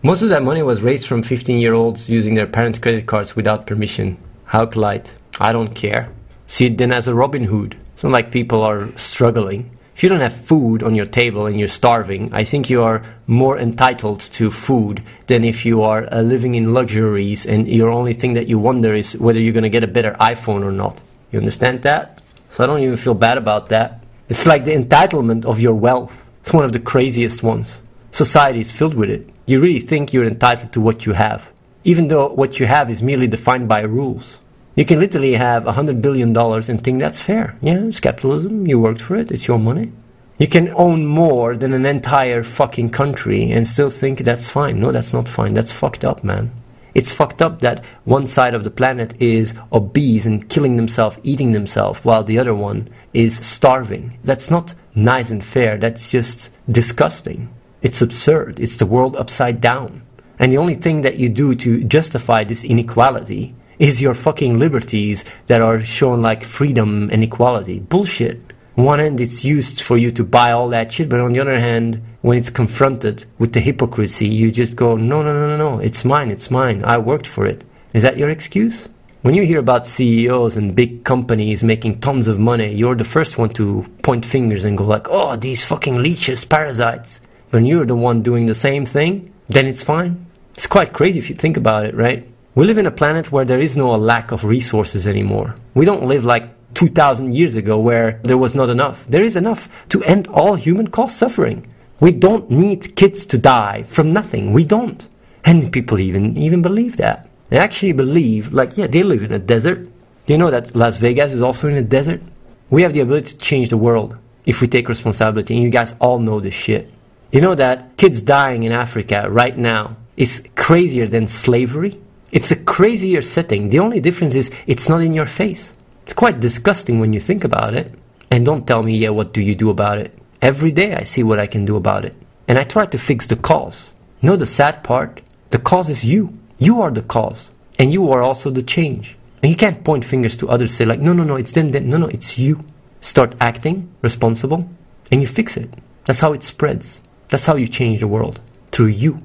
Most 0.02 0.22
of 0.22 0.28
that 0.28 0.44
money 0.44 0.62
was 0.62 0.80
raised 0.80 1.06
from 1.08 1.22
15 1.22 1.58
year 1.58 1.74
olds 1.74 2.08
using 2.08 2.34
their 2.34 2.46
parents' 2.46 2.78
credit 2.78 3.06
cards 3.06 3.34
without 3.34 3.66
permission. 3.66 4.16
How 4.44 4.66
polite. 4.66 5.14
I 5.40 5.50
don't 5.50 5.74
care. 5.74 6.12
See 6.46 6.66
it 6.66 6.78
then 6.78 6.92
as 6.92 7.08
a 7.08 7.14
Robin 7.14 7.44
Hood. 7.44 7.76
It's 7.94 8.04
not 8.04 8.12
like 8.12 8.30
people 8.30 8.62
are 8.62 8.96
struggling 8.96 9.76
if 9.98 10.04
you 10.04 10.08
don't 10.08 10.20
have 10.20 10.32
food 10.32 10.84
on 10.84 10.94
your 10.94 11.06
table 11.06 11.46
and 11.46 11.58
you're 11.58 11.66
starving, 11.66 12.32
I 12.32 12.44
think 12.44 12.70
you 12.70 12.84
are 12.84 13.02
more 13.26 13.58
entitled 13.58 14.20
to 14.20 14.48
food 14.48 15.02
than 15.26 15.42
if 15.42 15.66
you 15.66 15.82
are 15.82 16.06
uh, 16.12 16.20
living 16.20 16.54
in 16.54 16.72
luxuries 16.72 17.44
and 17.44 17.66
your 17.66 17.88
only 17.88 18.12
thing 18.12 18.34
that 18.34 18.46
you 18.46 18.60
wonder 18.60 18.94
is 18.94 19.18
whether 19.18 19.40
you're 19.40 19.52
going 19.52 19.64
to 19.64 19.68
get 19.68 19.82
a 19.82 19.88
better 19.88 20.12
iPhone 20.20 20.62
or 20.62 20.70
not. 20.70 21.00
You 21.32 21.40
understand 21.40 21.82
that? 21.82 22.22
So 22.52 22.62
I 22.62 22.68
don't 22.68 22.78
even 22.78 22.96
feel 22.96 23.14
bad 23.14 23.38
about 23.38 23.70
that. 23.70 24.04
It's 24.28 24.46
like 24.46 24.64
the 24.64 24.76
entitlement 24.76 25.44
of 25.44 25.58
your 25.58 25.74
wealth. 25.74 26.16
It's 26.42 26.52
one 26.52 26.64
of 26.64 26.70
the 26.70 26.78
craziest 26.78 27.42
ones. 27.42 27.80
Society 28.12 28.60
is 28.60 28.70
filled 28.70 28.94
with 28.94 29.10
it. 29.10 29.28
You 29.46 29.60
really 29.60 29.80
think 29.80 30.12
you're 30.12 30.28
entitled 30.28 30.72
to 30.74 30.80
what 30.80 31.06
you 31.06 31.14
have, 31.14 31.50
even 31.82 32.06
though 32.06 32.28
what 32.28 32.60
you 32.60 32.68
have 32.68 32.88
is 32.88 33.02
merely 33.02 33.26
defined 33.26 33.68
by 33.68 33.80
rules. 33.80 34.38
You 34.78 34.84
can 34.84 35.00
literally 35.00 35.34
have 35.34 35.66
a 35.66 35.72
hundred 35.72 36.00
billion 36.00 36.32
dollars 36.32 36.68
and 36.68 36.80
think 36.80 37.00
that's 37.00 37.20
fair. 37.20 37.56
Yeah, 37.60 37.86
it's 37.86 37.98
capitalism. 37.98 38.64
You 38.68 38.78
worked 38.78 39.02
for 39.02 39.16
it. 39.16 39.32
It's 39.32 39.48
your 39.48 39.58
money. 39.58 39.90
You 40.38 40.46
can 40.46 40.68
own 40.76 41.04
more 41.04 41.56
than 41.56 41.72
an 41.72 41.84
entire 41.84 42.44
fucking 42.44 42.90
country 42.90 43.50
and 43.50 43.66
still 43.66 43.90
think 43.90 44.20
that's 44.20 44.48
fine. 44.48 44.78
No, 44.78 44.92
that's 44.92 45.12
not 45.12 45.28
fine. 45.28 45.54
That's 45.54 45.72
fucked 45.72 46.04
up, 46.04 46.22
man. 46.22 46.52
It's 46.94 47.12
fucked 47.12 47.42
up 47.42 47.60
that 47.60 47.84
one 48.04 48.28
side 48.28 48.54
of 48.54 48.62
the 48.62 48.70
planet 48.70 49.20
is 49.20 49.52
obese 49.72 50.26
and 50.26 50.48
killing 50.48 50.76
themselves, 50.76 51.18
eating 51.24 51.50
themselves, 51.50 52.04
while 52.04 52.22
the 52.22 52.38
other 52.38 52.54
one 52.54 52.88
is 53.12 53.34
starving. 53.34 54.16
That's 54.22 54.48
not 54.48 54.74
nice 54.94 55.32
and 55.32 55.44
fair. 55.44 55.76
That's 55.76 56.08
just 56.08 56.50
disgusting. 56.70 57.52
It's 57.82 58.00
absurd. 58.00 58.60
It's 58.60 58.76
the 58.76 58.86
world 58.86 59.16
upside 59.16 59.60
down. 59.60 60.02
And 60.38 60.52
the 60.52 60.58
only 60.58 60.76
thing 60.76 61.02
that 61.02 61.18
you 61.18 61.28
do 61.28 61.56
to 61.56 61.82
justify 61.82 62.44
this 62.44 62.62
inequality 62.62 63.56
is 63.78 64.02
your 64.02 64.14
fucking 64.14 64.58
liberties 64.58 65.24
that 65.46 65.60
are 65.60 65.80
shown 65.80 66.22
like 66.22 66.42
freedom 66.44 67.08
and 67.12 67.22
equality. 67.22 67.78
Bullshit. 67.78 68.52
One 68.74 69.00
end, 69.00 69.20
it's 69.20 69.44
used 69.44 69.80
for 69.80 69.96
you 69.96 70.12
to 70.12 70.24
buy 70.24 70.52
all 70.52 70.68
that 70.68 70.92
shit, 70.92 71.08
but 71.08 71.18
on 71.18 71.32
the 71.32 71.40
other 71.40 71.58
hand, 71.58 72.00
when 72.22 72.38
it's 72.38 72.50
confronted 72.50 73.24
with 73.38 73.52
the 73.52 73.60
hypocrisy, 73.60 74.28
you 74.28 74.52
just 74.52 74.76
go, 74.76 74.96
no, 74.96 75.22
no, 75.22 75.32
no, 75.32 75.48
no, 75.48 75.56
no, 75.56 75.78
it's 75.80 76.04
mine, 76.04 76.30
it's 76.30 76.50
mine, 76.50 76.84
I 76.84 76.98
worked 76.98 77.26
for 77.26 77.44
it. 77.44 77.64
Is 77.92 78.02
that 78.02 78.18
your 78.18 78.30
excuse? 78.30 78.88
When 79.22 79.34
you 79.34 79.44
hear 79.44 79.58
about 79.58 79.88
CEOs 79.88 80.56
and 80.56 80.76
big 80.76 81.02
companies 81.02 81.64
making 81.64 81.98
tons 81.98 82.28
of 82.28 82.38
money, 82.38 82.72
you're 82.72 82.94
the 82.94 83.02
first 83.02 83.36
one 83.36 83.48
to 83.50 83.84
point 84.02 84.24
fingers 84.24 84.64
and 84.64 84.78
go 84.78 84.84
like, 84.84 85.08
oh, 85.10 85.34
these 85.34 85.64
fucking 85.64 86.00
leeches, 86.00 86.44
parasites. 86.44 87.20
When 87.50 87.66
you're 87.66 87.84
the 87.84 87.96
one 87.96 88.22
doing 88.22 88.46
the 88.46 88.54
same 88.54 88.84
thing, 88.86 89.32
then 89.48 89.66
it's 89.66 89.82
fine. 89.82 90.24
It's 90.54 90.68
quite 90.68 90.92
crazy 90.92 91.18
if 91.18 91.30
you 91.30 91.34
think 91.34 91.56
about 91.56 91.86
it, 91.86 91.96
right? 91.96 92.28
We 92.58 92.66
live 92.66 92.78
in 92.78 92.86
a 92.86 92.90
planet 92.90 93.30
where 93.30 93.44
there 93.44 93.60
is 93.60 93.76
no 93.76 93.92
lack 93.92 94.32
of 94.32 94.42
resources 94.42 95.06
anymore. 95.06 95.54
We 95.74 95.84
don't 95.84 96.08
live 96.08 96.24
like 96.24 96.74
2000 96.74 97.32
years 97.32 97.54
ago 97.54 97.78
where 97.78 98.18
there 98.24 98.36
was 98.36 98.52
not 98.52 98.68
enough. 98.68 99.06
There 99.08 99.22
is 99.22 99.36
enough 99.36 99.68
to 99.90 100.02
end 100.02 100.26
all 100.26 100.56
human 100.56 100.88
caused 100.88 101.16
suffering. 101.16 101.72
We 102.00 102.10
don't 102.10 102.50
need 102.50 102.96
kids 102.96 103.24
to 103.26 103.38
die 103.38 103.84
from 103.84 104.12
nothing. 104.12 104.52
We 104.52 104.64
don't. 104.64 105.06
And 105.44 105.72
people 105.72 106.00
even 106.00 106.36
even 106.36 106.60
believe 106.60 106.96
that. 106.96 107.30
They 107.48 107.58
actually 107.58 107.92
believe 107.92 108.52
like 108.52 108.76
yeah, 108.76 108.88
they 108.88 109.04
live 109.04 109.22
in 109.22 109.30
a 109.30 109.38
desert. 109.38 109.78
Do 110.26 110.32
you 110.32 110.38
know 110.38 110.50
that 110.50 110.74
Las 110.74 110.96
Vegas 110.96 111.32
is 111.32 111.42
also 111.42 111.68
in 111.68 111.76
a 111.76 111.82
desert? 111.96 112.22
We 112.70 112.82
have 112.82 112.92
the 112.92 113.02
ability 113.06 113.36
to 113.36 113.38
change 113.38 113.68
the 113.68 113.76
world 113.76 114.18
if 114.46 114.60
we 114.60 114.66
take 114.66 114.88
responsibility. 114.88 115.54
And 115.54 115.62
you 115.62 115.70
guys 115.70 115.94
all 116.00 116.18
know 116.18 116.40
this 116.40 116.54
shit. 116.54 116.90
You 117.30 117.40
know 117.40 117.54
that 117.54 117.96
kids 117.96 118.20
dying 118.20 118.64
in 118.64 118.72
Africa 118.72 119.28
right 119.30 119.56
now 119.56 119.96
is 120.16 120.42
crazier 120.56 121.06
than 121.06 121.28
slavery? 121.28 122.00
It's 122.30 122.50
a 122.50 122.56
crazier 122.56 123.22
setting. 123.22 123.70
The 123.70 123.78
only 123.78 124.00
difference 124.00 124.34
is 124.34 124.50
it's 124.66 124.88
not 124.88 125.00
in 125.00 125.14
your 125.14 125.24
face. 125.24 125.72
It's 126.02 126.12
quite 126.12 126.40
disgusting 126.40 127.00
when 127.00 127.14
you 127.14 127.20
think 127.20 127.42
about 127.42 127.72
it. 127.72 127.94
And 128.30 128.44
don't 128.44 128.66
tell 128.66 128.82
me, 128.82 128.98
yeah, 128.98 129.08
what 129.08 129.32
do 129.32 129.40
you 129.40 129.54
do 129.54 129.70
about 129.70 129.96
it? 129.98 130.16
Every 130.42 130.70
day 130.70 130.94
I 130.94 131.04
see 131.04 131.22
what 131.22 131.40
I 131.40 131.46
can 131.46 131.64
do 131.64 131.76
about 131.76 132.04
it. 132.04 132.14
And 132.46 132.58
I 132.58 132.64
try 132.64 132.84
to 132.84 132.98
fix 132.98 133.26
the 133.26 133.36
cause. 133.36 133.92
You 134.20 134.28
know 134.28 134.36
the 134.36 134.44
sad 134.44 134.84
part? 134.84 135.22
The 135.50 135.58
cause 135.58 135.88
is 135.88 136.04
you. 136.04 136.38
You 136.58 136.82
are 136.82 136.90
the 136.90 137.00
cause. 137.00 137.50
And 137.78 137.94
you 137.94 138.10
are 138.12 138.20
also 138.20 138.50
the 138.50 138.62
change. 138.62 139.16
And 139.42 139.50
you 139.50 139.56
can't 139.56 139.82
point 139.82 140.04
fingers 140.04 140.36
to 140.38 140.48
others, 140.50 140.74
say 140.74 140.84
like, 140.84 141.00
no, 141.00 141.14
no, 141.14 141.24
no, 141.24 141.36
it's 141.36 141.52
them, 141.52 141.70
them. 141.70 141.88
No, 141.88 141.96
no, 141.96 142.08
it's 142.08 142.38
you. 142.38 142.62
Start 143.00 143.34
acting 143.40 143.88
responsible 144.02 144.68
and 145.10 145.22
you 145.22 145.26
fix 145.26 145.56
it. 145.56 145.72
That's 146.04 146.20
how 146.20 146.34
it 146.34 146.42
spreads. 146.42 147.00
That's 147.28 147.46
how 147.46 147.56
you 147.56 147.68
change 147.68 148.00
the 148.00 148.08
world. 148.08 148.40
Through 148.70 148.88
you. 148.88 149.20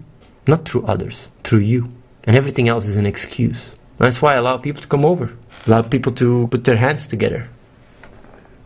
Not 0.47 0.65
through 0.65 0.85
others. 0.85 1.29
Through 1.43 1.59
you 1.59 1.91
and 2.23 2.35
everything 2.35 2.67
else 2.67 2.87
is 2.87 2.97
an 2.97 3.05
excuse. 3.05 3.71
That's 3.97 4.21
why 4.21 4.33
I 4.33 4.37
allow 4.37 4.57
people 4.57 4.81
to 4.81 4.87
come 4.87 5.05
over, 5.05 5.33
allow 5.67 5.81
people 5.81 6.11
to 6.13 6.47
put 6.49 6.63
their 6.63 6.77
hands 6.77 7.05
together. 7.07 7.49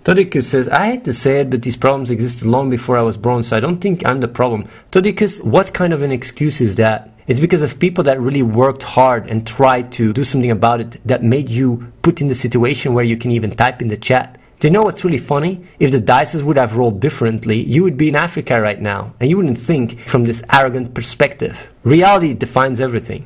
Todikus 0.04 0.44
says, 0.44 0.70
I 0.70 0.92
hate 0.92 1.04
to 1.04 1.14
say 1.14 1.42
it, 1.42 1.50
but 1.50 1.64
these 1.64 1.76
problems 1.76 2.10
existed 2.10 2.48
long 2.48 2.70
before 2.70 2.98
I 2.98 3.02
was 3.02 3.18
born, 3.18 3.44
so 3.44 3.58
I 3.58 3.60
don't 3.60 3.82
think 3.82 4.06
I'm 4.06 4.22
the 4.22 4.30
problem. 4.30 4.68
Todikus, 4.90 5.44
what 5.44 5.74
kind 5.74 5.92
of 5.92 6.02
an 6.02 6.14
excuse 6.14 6.62
is 6.62 6.76
that? 6.76 7.12
It's 7.28 7.42
because 7.42 7.62
of 7.62 7.78
people 7.78 8.06
that 8.06 8.22
really 8.22 8.42
worked 8.42 8.84
hard 8.84 9.30
and 9.30 9.46
tried 9.46 9.92
to 9.94 10.14
do 10.14 10.24
something 10.24 10.50
about 10.50 10.80
it 10.80 11.06
that 11.06 11.24
made 11.24 11.50
you 11.50 11.92
put 12.04 12.22
in 12.22 12.30
the 12.30 12.36
situation 12.36 12.94
where 12.94 13.04
you 13.04 13.18
can 13.18 13.32
even 13.32 13.54
type 13.54 13.82
in 13.82 13.90
the 13.90 13.98
chat. 13.98 14.40
Do 14.62 14.68
you 14.70 14.72
know 14.72 14.84
what's 14.84 15.04
really 15.04 15.18
funny? 15.18 15.66
If 15.78 15.92
the 15.92 16.00
dices 16.00 16.42
would 16.42 16.58
have 16.58 16.78
rolled 16.78 17.02
differently, 17.02 17.62
you 17.62 17.84
would 17.84 17.98
be 17.98 18.08
in 18.08 18.16
Africa 18.16 18.62
right 18.62 18.82
now, 18.82 19.14
and 19.20 19.30
you 19.30 19.36
wouldn't 19.36 19.60
think 19.60 20.00
from 20.08 20.24
this 20.24 20.42
arrogant 20.54 20.94
perspective. 20.94 21.70
Reality 21.84 22.34
defines 22.34 22.80
everything. 22.80 23.26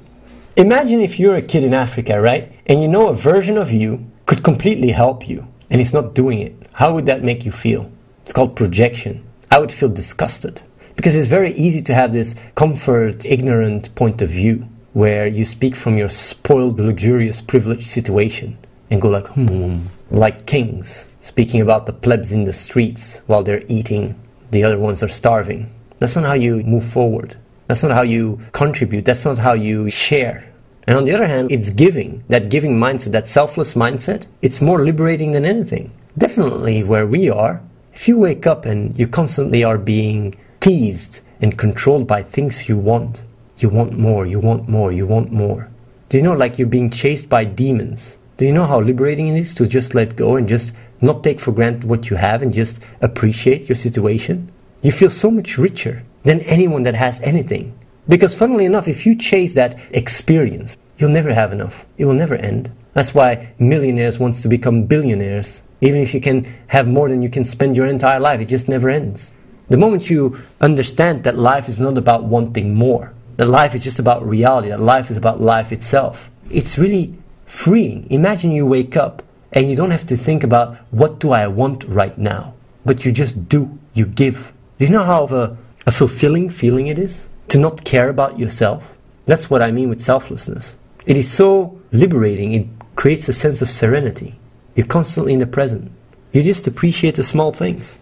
Imagine 0.57 0.99
if 0.99 1.17
you're 1.17 1.37
a 1.37 1.41
kid 1.41 1.63
in 1.63 1.73
Africa, 1.73 2.19
right? 2.19 2.51
And 2.65 2.81
you 2.81 2.89
know 2.89 3.07
a 3.07 3.13
version 3.13 3.57
of 3.57 3.71
you 3.71 4.11
could 4.25 4.43
completely 4.43 4.91
help 4.91 5.29
you 5.29 5.47
and 5.69 5.79
it's 5.79 5.93
not 5.93 6.13
doing 6.13 6.39
it. 6.39 6.67
How 6.73 6.93
would 6.93 7.05
that 7.05 7.23
make 7.23 7.45
you 7.45 7.53
feel? 7.53 7.89
It's 8.23 8.33
called 8.33 8.57
projection. 8.57 9.23
I 9.49 9.59
would 9.59 9.71
feel 9.71 9.87
disgusted 9.87 10.61
because 10.97 11.15
it's 11.15 11.27
very 11.27 11.53
easy 11.53 11.81
to 11.83 11.93
have 11.93 12.11
this 12.11 12.35
comfort, 12.55 13.25
ignorant 13.25 13.95
point 13.95 14.21
of 14.21 14.29
view 14.29 14.67
where 14.91 15.25
you 15.25 15.45
speak 15.45 15.73
from 15.73 15.97
your 15.97 16.09
spoiled, 16.09 16.81
luxurious, 16.81 17.39
privileged 17.39 17.87
situation 17.87 18.57
and 18.89 19.01
go 19.01 19.07
like, 19.07 19.27
hmm, 19.27 19.79
like 20.09 20.45
kings, 20.47 21.05
speaking 21.21 21.61
about 21.61 21.85
the 21.85 21.93
plebs 21.93 22.33
in 22.33 22.43
the 22.43 22.51
streets 22.51 23.21
while 23.25 23.41
they're 23.41 23.63
eating, 23.69 24.19
the 24.51 24.65
other 24.65 24.77
ones 24.77 25.01
are 25.01 25.07
starving. 25.07 25.69
That's 25.99 26.17
not 26.17 26.25
how 26.25 26.33
you 26.33 26.61
move 26.63 26.83
forward. 26.83 27.37
That's 27.71 27.83
not 27.83 27.93
how 27.93 28.01
you 28.01 28.37
contribute. 28.51 29.05
That's 29.05 29.23
not 29.23 29.37
how 29.37 29.53
you 29.53 29.89
share. 29.89 30.43
And 30.87 30.97
on 30.97 31.05
the 31.05 31.13
other 31.13 31.25
hand, 31.25 31.53
it's 31.53 31.69
giving, 31.69 32.21
that 32.27 32.49
giving 32.49 32.77
mindset, 32.77 33.13
that 33.13 33.29
selfless 33.29 33.75
mindset, 33.75 34.25
it's 34.41 34.59
more 34.59 34.83
liberating 34.83 35.31
than 35.31 35.45
anything. 35.45 35.89
Definitely 36.17 36.83
where 36.83 37.07
we 37.07 37.29
are, 37.29 37.61
if 37.93 38.09
you 38.09 38.17
wake 38.17 38.45
up 38.45 38.65
and 38.65 38.99
you 38.99 39.07
constantly 39.07 39.63
are 39.63 39.77
being 39.77 40.35
teased 40.59 41.21
and 41.39 41.57
controlled 41.57 42.07
by 42.07 42.23
things 42.23 42.67
you 42.67 42.75
want, 42.75 43.21
you 43.59 43.69
want 43.69 43.97
more, 43.97 44.25
you 44.25 44.41
want 44.41 44.67
more, 44.67 44.91
you 44.91 45.07
want 45.07 45.31
more. 45.31 45.69
Do 46.09 46.17
you 46.17 46.23
know, 46.23 46.33
like 46.33 46.59
you're 46.59 46.67
being 46.67 46.89
chased 46.89 47.29
by 47.29 47.45
demons? 47.45 48.17
Do 48.35 48.45
you 48.45 48.51
know 48.51 48.65
how 48.65 48.81
liberating 48.81 49.29
it 49.29 49.39
is 49.39 49.55
to 49.55 49.65
just 49.65 49.95
let 49.95 50.17
go 50.17 50.35
and 50.35 50.49
just 50.49 50.73
not 50.99 51.23
take 51.23 51.39
for 51.39 51.53
granted 51.53 51.85
what 51.85 52.09
you 52.09 52.17
have 52.17 52.41
and 52.41 52.53
just 52.53 52.81
appreciate 52.99 53.69
your 53.69 53.77
situation? 53.77 54.51
You 54.81 54.91
feel 54.91 55.09
so 55.09 55.31
much 55.31 55.57
richer 55.57 56.03
than 56.23 56.41
anyone 56.41 56.83
that 56.83 56.95
has 56.95 57.19
anything. 57.21 57.77
Because, 58.07 58.35
funnily 58.35 58.65
enough, 58.65 58.87
if 58.87 59.05
you 59.05 59.15
chase 59.15 59.53
that 59.53 59.79
experience, 59.91 60.77
you'll 60.97 61.09
never 61.09 61.33
have 61.33 61.51
enough. 61.51 61.85
It 61.97 62.05
will 62.05 62.13
never 62.13 62.35
end. 62.35 62.71
That's 62.93 63.13
why 63.13 63.53
millionaires 63.57 64.19
want 64.19 64.35
to 64.35 64.47
become 64.47 64.85
billionaires. 64.85 65.61
Even 65.81 66.01
if 66.01 66.13
you 66.13 66.21
can 66.21 66.43
have 66.67 66.87
more 66.87 67.09
than 67.09 67.21
you 67.21 67.29
can 67.29 67.43
spend 67.43 67.75
your 67.75 67.87
entire 67.87 68.19
life, 68.19 68.39
it 68.39 68.45
just 68.45 68.67
never 68.67 68.89
ends. 68.89 69.31
The 69.69 69.77
moment 69.77 70.09
you 70.09 70.41
understand 70.59 71.23
that 71.23 71.37
life 71.37 71.69
is 71.69 71.79
not 71.79 71.97
about 71.97 72.25
wanting 72.25 72.75
more, 72.75 73.13
that 73.37 73.47
life 73.47 73.73
is 73.73 73.83
just 73.83 73.99
about 73.99 74.27
reality, 74.27 74.69
that 74.69 74.81
life 74.81 75.09
is 75.09 75.17
about 75.17 75.39
life 75.39 75.71
itself, 75.71 76.29
it's 76.49 76.77
really 76.77 77.15
freeing. 77.45 78.05
Imagine 78.09 78.51
you 78.51 78.65
wake 78.65 78.97
up 78.97 79.23
and 79.53 79.69
you 79.69 79.75
don't 79.75 79.91
have 79.91 80.05
to 80.07 80.17
think 80.17 80.43
about 80.43 80.77
what 80.91 81.19
do 81.19 81.31
I 81.31 81.47
want 81.47 81.85
right 81.85 82.17
now, 82.17 82.53
but 82.85 83.05
you 83.05 83.11
just 83.11 83.47
do, 83.47 83.79
you 83.93 84.05
give. 84.05 84.51
Do 84.77 84.85
you 84.85 84.91
know 84.91 85.05
how 85.05 85.25
a, 85.27 85.57
a 85.85 85.91
fulfilling 85.91 86.49
feeling 86.49 86.87
it 86.87 86.99
is? 86.99 87.27
To 87.49 87.57
not 87.57 87.83
care 87.83 88.09
about 88.09 88.39
yourself? 88.39 88.97
That's 89.25 89.49
what 89.49 89.61
I 89.61 89.71
mean 89.71 89.89
with 89.89 90.01
selflessness. 90.01 90.75
It 91.05 91.17
is 91.17 91.31
so 91.31 91.79
liberating, 91.91 92.53
it 92.53 92.67
creates 92.95 93.27
a 93.27 93.33
sense 93.33 93.61
of 93.61 93.69
serenity. 93.69 94.39
You're 94.75 94.85
constantly 94.85 95.33
in 95.33 95.39
the 95.39 95.47
present. 95.47 95.91
You 96.31 96.43
just 96.43 96.67
appreciate 96.67 97.15
the 97.15 97.23
small 97.23 97.51
things. 97.51 97.97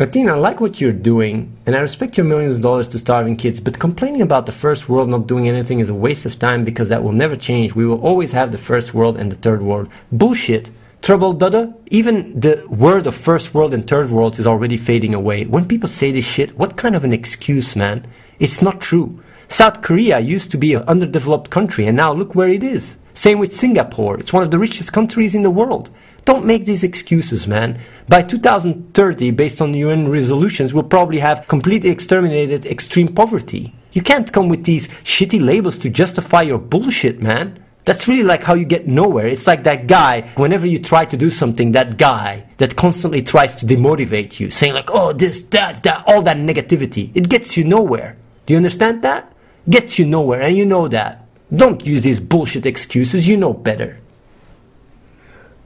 Athene, 0.00 0.28
I 0.28 0.34
like 0.34 0.60
what 0.60 0.80
you're 0.80 0.92
doing, 0.92 1.56
and 1.66 1.74
I 1.74 1.80
respect 1.80 2.16
your 2.16 2.24
millions 2.24 2.54
of 2.54 2.62
dollars 2.62 2.86
to 2.88 3.00
starving 3.00 3.34
kids, 3.36 3.58
but 3.58 3.80
complaining 3.80 4.22
about 4.22 4.46
the 4.46 4.52
first 4.52 4.88
world 4.88 5.08
not 5.08 5.26
doing 5.26 5.48
anything 5.48 5.80
is 5.80 5.88
a 5.88 5.94
waste 5.94 6.24
of 6.24 6.38
time 6.38 6.62
because 6.64 6.88
that 6.90 7.02
will 7.02 7.10
never 7.10 7.34
change. 7.34 7.74
We 7.74 7.84
will 7.84 8.00
always 8.00 8.30
have 8.30 8.52
the 8.52 8.58
first 8.58 8.94
world 8.94 9.16
and 9.16 9.32
the 9.32 9.36
third 9.36 9.60
world. 9.60 9.88
Bullshit. 10.12 10.70
Trouble 11.02 11.32
Dada, 11.32 11.74
even 11.90 12.38
the 12.38 12.66
word 12.68 13.06
of 13.06 13.14
first 13.14 13.54
world 13.54 13.72
and 13.72 13.86
third 13.86 14.10
world 14.10 14.38
is 14.38 14.46
already 14.46 14.76
fading 14.76 15.14
away. 15.14 15.44
When 15.44 15.66
people 15.66 15.88
say 15.88 16.12
this 16.12 16.24
shit, 16.24 16.58
what 16.58 16.76
kind 16.76 16.94
of 16.94 17.04
an 17.04 17.12
excuse, 17.12 17.74
man? 17.74 18.06
It's 18.38 18.60
not 18.60 18.80
true. 18.80 19.22
South 19.46 19.80
Korea 19.80 20.18
used 20.18 20.50
to 20.50 20.58
be 20.58 20.74
an 20.74 20.82
underdeveloped 20.82 21.50
country, 21.50 21.86
and 21.86 21.96
now 21.96 22.12
look 22.12 22.34
where 22.34 22.50
it 22.50 22.62
is. 22.62 22.98
Same 23.14 23.38
with 23.38 23.56
Singapore. 23.56 24.18
It's 24.18 24.32
one 24.32 24.42
of 24.42 24.50
the 24.50 24.58
richest 24.58 24.92
countries 24.92 25.34
in 25.34 25.42
the 25.42 25.50
world. 25.50 25.90
Don't 26.26 26.44
make 26.44 26.66
these 26.66 26.84
excuses, 26.84 27.46
man. 27.46 27.80
By 28.06 28.22
2030, 28.22 29.30
based 29.30 29.62
on 29.62 29.72
UN 29.72 30.10
resolutions, 30.10 30.74
we'll 30.74 30.82
probably 30.82 31.20
have 31.20 31.48
completely 31.48 31.88
exterminated 31.88 32.66
extreme 32.66 33.08
poverty. 33.08 33.72
You 33.92 34.02
can't 34.02 34.30
come 34.32 34.50
with 34.50 34.64
these 34.64 34.88
shitty 35.04 35.40
labels 35.40 35.78
to 35.78 35.88
justify 35.88 36.42
your 36.42 36.58
bullshit, 36.58 37.22
man. 37.22 37.64
That's 37.88 38.06
really 38.06 38.22
like 38.22 38.42
how 38.42 38.52
you 38.52 38.66
get 38.66 38.86
nowhere. 38.86 39.26
It's 39.26 39.46
like 39.46 39.64
that 39.64 39.86
guy, 39.86 40.28
whenever 40.36 40.66
you 40.66 40.78
try 40.78 41.06
to 41.06 41.16
do 41.16 41.30
something, 41.30 41.72
that 41.72 41.96
guy 41.96 42.44
that 42.58 42.76
constantly 42.76 43.22
tries 43.22 43.54
to 43.54 43.64
demotivate 43.64 44.38
you, 44.38 44.50
saying 44.50 44.74
like, 44.74 44.90
oh, 44.92 45.14
this, 45.14 45.40
that, 45.56 45.82
that, 45.84 46.04
all 46.06 46.20
that 46.20 46.36
negativity. 46.36 47.10
It 47.14 47.30
gets 47.30 47.56
you 47.56 47.64
nowhere. 47.64 48.18
Do 48.44 48.52
you 48.52 48.58
understand 48.58 49.00
that? 49.04 49.32
Gets 49.70 49.98
you 49.98 50.04
nowhere, 50.04 50.42
and 50.42 50.54
you 50.54 50.66
know 50.66 50.86
that. 50.88 51.26
Don't 51.50 51.86
use 51.86 52.02
these 52.02 52.20
bullshit 52.20 52.66
excuses, 52.66 53.26
you 53.26 53.38
know 53.38 53.54
better. 53.54 53.98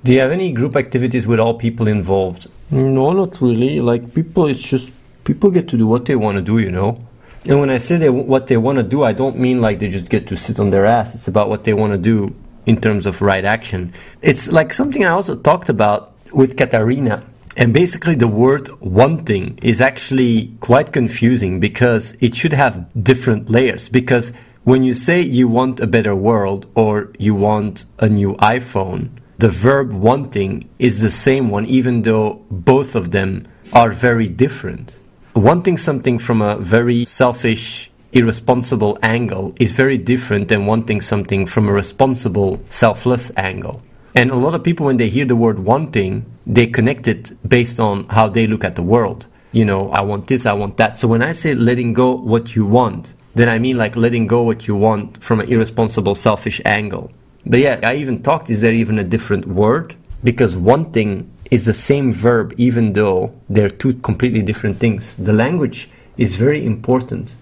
Do 0.04 0.12
you 0.12 0.20
have 0.20 0.30
any 0.30 0.52
group 0.52 0.76
activities 0.76 1.26
with 1.26 1.40
all 1.40 1.54
people 1.54 1.88
involved? 1.88 2.46
No, 2.70 3.10
not 3.10 3.40
really. 3.40 3.80
Like 3.80 4.14
people, 4.14 4.46
it's 4.46 4.62
just 4.62 4.92
people 5.24 5.50
get 5.50 5.66
to 5.70 5.76
do 5.76 5.88
what 5.88 6.04
they 6.04 6.14
want 6.14 6.36
to 6.36 6.42
do, 6.42 6.58
you 6.58 6.70
know. 6.70 7.00
And 7.44 7.58
when 7.58 7.70
I 7.70 7.78
say 7.78 7.96
they, 7.96 8.08
what 8.08 8.46
they 8.46 8.56
want 8.56 8.76
to 8.76 8.84
do, 8.84 9.02
I 9.02 9.12
don't 9.12 9.36
mean 9.36 9.60
like 9.60 9.80
they 9.80 9.88
just 9.88 10.08
get 10.08 10.28
to 10.28 10.36
sit 10.36 10.60
on 10.60 10.70
their 10.70 10.86
ass. 10.86 11.14
It's 11.14 11.26
about 11.26 11.48
what 11.48 11.64
they 11.64 11.74
want 11.74 11.92
to 11.92 11.98
do 11.98 12.34
in 12.66 12.80
terms 12.80 13.04
of 13.04 13.20
right 13.20 13.44
action. 13.44 13.92
It's 14.20 14.46
like 14.46 14.72
something 14.72 15.04
I 15.04 15.10
also 15.10 15.34
talked 15.34 15.68
about 15.68 16.14
with 16.32 16.56
Katarina. 16.56 17.24
And 17.56 17.74
basically, 17.74 18.14
the 18.14 18.28
word 18.28 18.70
wanting 18.80 19.58
is 19.60 19.80
actually 19.80 20.54
quite 20.60 20.92
confusing 20.92 21.60
because 21.60 22.16
it 22.20 22.34
should 22.34 22.52
have 22.52 22.86
different 23.02 23.50
layers. 23.50 23.88
Because 23.88 24.32
when 24.64 24.84
you 24.84 24.94
say 24.94 25.20
you 25.20 25.48
want 25.48 25.80
a 25.80 25.86
better 25.86 26.14
world 26.14 26.66
or 26.74 27.12
you 27.18 27.34
want 27.34 27.84
a 27.98 28.08
new 28.08 28.34
iPhone, 28.36 29.10
the 29.38 29.48
verb 29.48 29.92
wanting 29.92 30.68
is 30.78 31.02
the 31.02 31.10
same 31.10 31.50
one, 31.50 31.66
even 31.66 32.02
though 32.02 32.44
both 32.50 32.94
of 32.94 33.10
them 33.10 33.42
are 33.72 33.90
very 33.90 34.28
different. 34.28 34.96
Wanting 35.34 35.78
something 35.78 36.18
from 36.18 36.42
a 36.42 36.58
very 36.58 37.06
selfish, 37.06 37.90
irresponsible 38.12 38.98
angle 39.02 39.54
is 39.58 39.72
very 39.72 39.96
different 39.96 40.48
than 40.48 40.66
wanting 40.66 41.00
something 41.00 41.46
from 41.46 41.68
a 41.68 41.72
responsible, 41.72 42.62
selfless 42.68 43.30
angle. 43.38 43.80
And 44.14 44.30
a 44.30 44.36
lot 44.36 44.54
of 44.54 44.62
people, 44.62 44.84
when 44.84 44.98
they 44.98 45.08
hear 45.08 45.24
the 45.24 45.34
word 45.34 45.58
wanting, 45.58 46.26
they 46.46 46.66
connect 46.66 47.08
it 47.08 47.32
based 47.48 47.80
on 47.80 48.06
how 48.10 48.28
they 48.28 48.46
look 48.46 48.62
at 48.62 48.76
the 48.76 48.82
world. 48.82 49.24
You 49.52 49.64
know, 49.64 49.88
I 49.88 50.02
want 50.02 50.28
this, 50.28 50.44
I 50.44 50.52
want 50.52 50.76
that. 50.76 50.98
So 50.98 51.08
when 51.08 51.22
I 51.22 51.32
say 51.32 51.54
letting 51.54 51.94
go 51.94 52.14
what 52.14 52.54
you 52.54 52.66
want, 52.66 53.14
then 53.34 53.48
I 53.48 53.58
mean 53.58 53.78
like 53.78 53.96
letting 53.96 54.26
go 54.26 54.42
what 54.42 54.68
you 54.68 54.76
want 54.76 55.24
from 55.24 55.40
an 55.40 55.48
irresponsible, 55.48 56.14
selfish 56.14 56.60
angle. 56.66 57.10
But 57.46 57.60
yeah, 57.60 57.80
I 57.82 57.94
even 57.94 58.22
talked, 58.22 58.50
is 58.50 58.60
there 58.60 58.74
even 58.74 58.98
a 58.98 59.04
different 59.04 59.46
word? 59.46 59.94
Because 60.22 60.54
wanting 60.54 61.32
is 61.52 61.66
the 61.66 61.74
same 61.74 62.10
verb, 62.10 62.54
even 62.56 62.94
though 62.94 63.30
they're 63.46 63.68
two 63.68 63.92
completely 63.92 64.40
different 64.40 64.78
things. 64.78 65.14
The 65.18 65.34
language 65.34 65.90
is 66.16 66.36
very 66.36 66.64
important. 66.64 67.34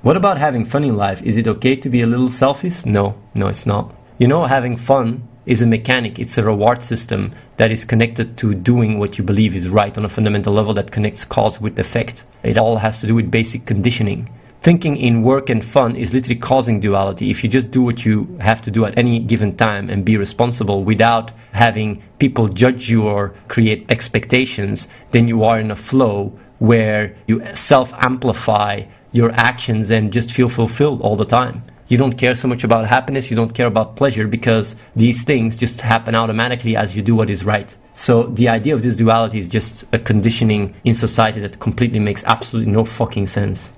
What 0.00 0.16
about 0.16 0.38
having 0.38 0.64
fun 0.64 0.82
in 0.82 0.96
life? 0.96 1.22
Is 1.22 1.36
it 1.36 1.46
okay 1.46 1.76
to 1.76 1.90
be 1.90 2.00
a 2.00 2.06
little 2.06 2.30
selfish? 2.30 2.86
No, 2.86 3.20
no, 3.34 3.48
it's 3.48 3.66
not. 3.66 3.94
You 4.18 4.26
know, 4.26 4.46
having 4.46 4.78
fun 4.78 5.28
is 5.44 5.60
a 5.60 5.66
mechanic, 5.66 6.18
it's 6.18 6.38
a 6.38 6.42
reward 6.42 6.82
system 6.82 7.32
that 7.58 7.70
is 7.70 7.84
connected 7.84 8.38
to 8.38 8.54
doing 8.54 8.98
what 8.98 9.18
you 9.18 9.24
believe 9.24 9.54
is 9.54 9.68
right 9.68 9.96
on 9.98 10.06
a 10.06 10.08
fundamental 10.08 10.54
level 10.54 10.72
that 10.72 10.90
connects 10.90 11.26
cause 11.26 11.60
with 11.60 11.78
effect. 11.78 12.24
It 12.42 12.56
all 12.56 12.78
has 12.78 13.02
to 13.02 13.06
do 13.06 13.14
with 13.14 13.30
basic 13.30 13.66
conditioning 13.66 14.30
thinking 14.62 14.96
in 14.96 15.22
work 15.22 15.48
and 15.50 15.64
fun 15.64 15.96
is 15.96 16.12
literally 16.12 16.40
causing 16.40 16.80
duality. 16.80 17.30
If 17.30 17.42
you 17.42 17.48
just 17.48 17.70
do 17.70 17.82
what 17.82 18.04
you 18.04 18.36
have 18.40 18.62
to 18.62 18.70
do 18.70 18.84
at 18.84 18.98
any 18.98 19.20
given 19.20 19.56
time 19.56 19.88
and 19.90 20.04
be 20.04 20.16
responsible 20.16 20.84
without 20.84 21.32
having 21.52 22.02
people 22.18 22.48
judge 22.48 22.88
you 22.90 23.06
or 23.06 23.34
create 23.48 23.86
expectations, 23.88 24.88
then 25.12 25.28
you 25.28 25.44
are 25.44 25.58
in 25.58 25.70
a 25.70 25.76
flow 25.76 26.38
where 26.58 27.16
you 27.26 27.42
self 27.54 27.92
amplify 27.94 28.82
your 29.12 29.30
actions 29.32 29.90
and 29.90 30.12
just 30.12 30.32
feel 30.32 30.48
fulfilled 30.48 31.00
all 31.00 31.16
the 31.16 31.24
time. 31.24 31.62
You 31.88 31.96
don't 31.96 32.18
care 32.18 32.34
so 32.34 32.48
much 32.48 32.64
about 32.64 32.86
happiness, 32.86 33.30
you 33.30 33.36
don't 33.36 33.54
care 33.54 33.66
about 33.66 33.94
pleasure 33.94 34.26
because 34.26 34.74
these 34.96 35.22
things 35.22 35.56
just 35.56 35.80
happen 35.80 36.16
automatically 36.16 36.76
as 36.76 36.96
you 36.96 37.02
do 37.02 37.14
what 37.14 37.30
is 37.30 37.44
right. 37.44 37.74
So 37.94 38.24
the 38.24 38.48
idea 38.48 38.74
of 38.74 38.82
this 38.82 38.96
duality 38.96 39.38
is 39.38 39.48
just 39.48 39.84
a 39.92 39.98
conditioning 39.98 40.74
in 40.84 40.94
society 40.94 41.40
that 41.40 41.60
completely 41.60 42.00
makes 42.00 42.24
absolutely 42.24 42.72
no 42.72 42.84
fucking 42.84 43.28
sense. 43.28 43.70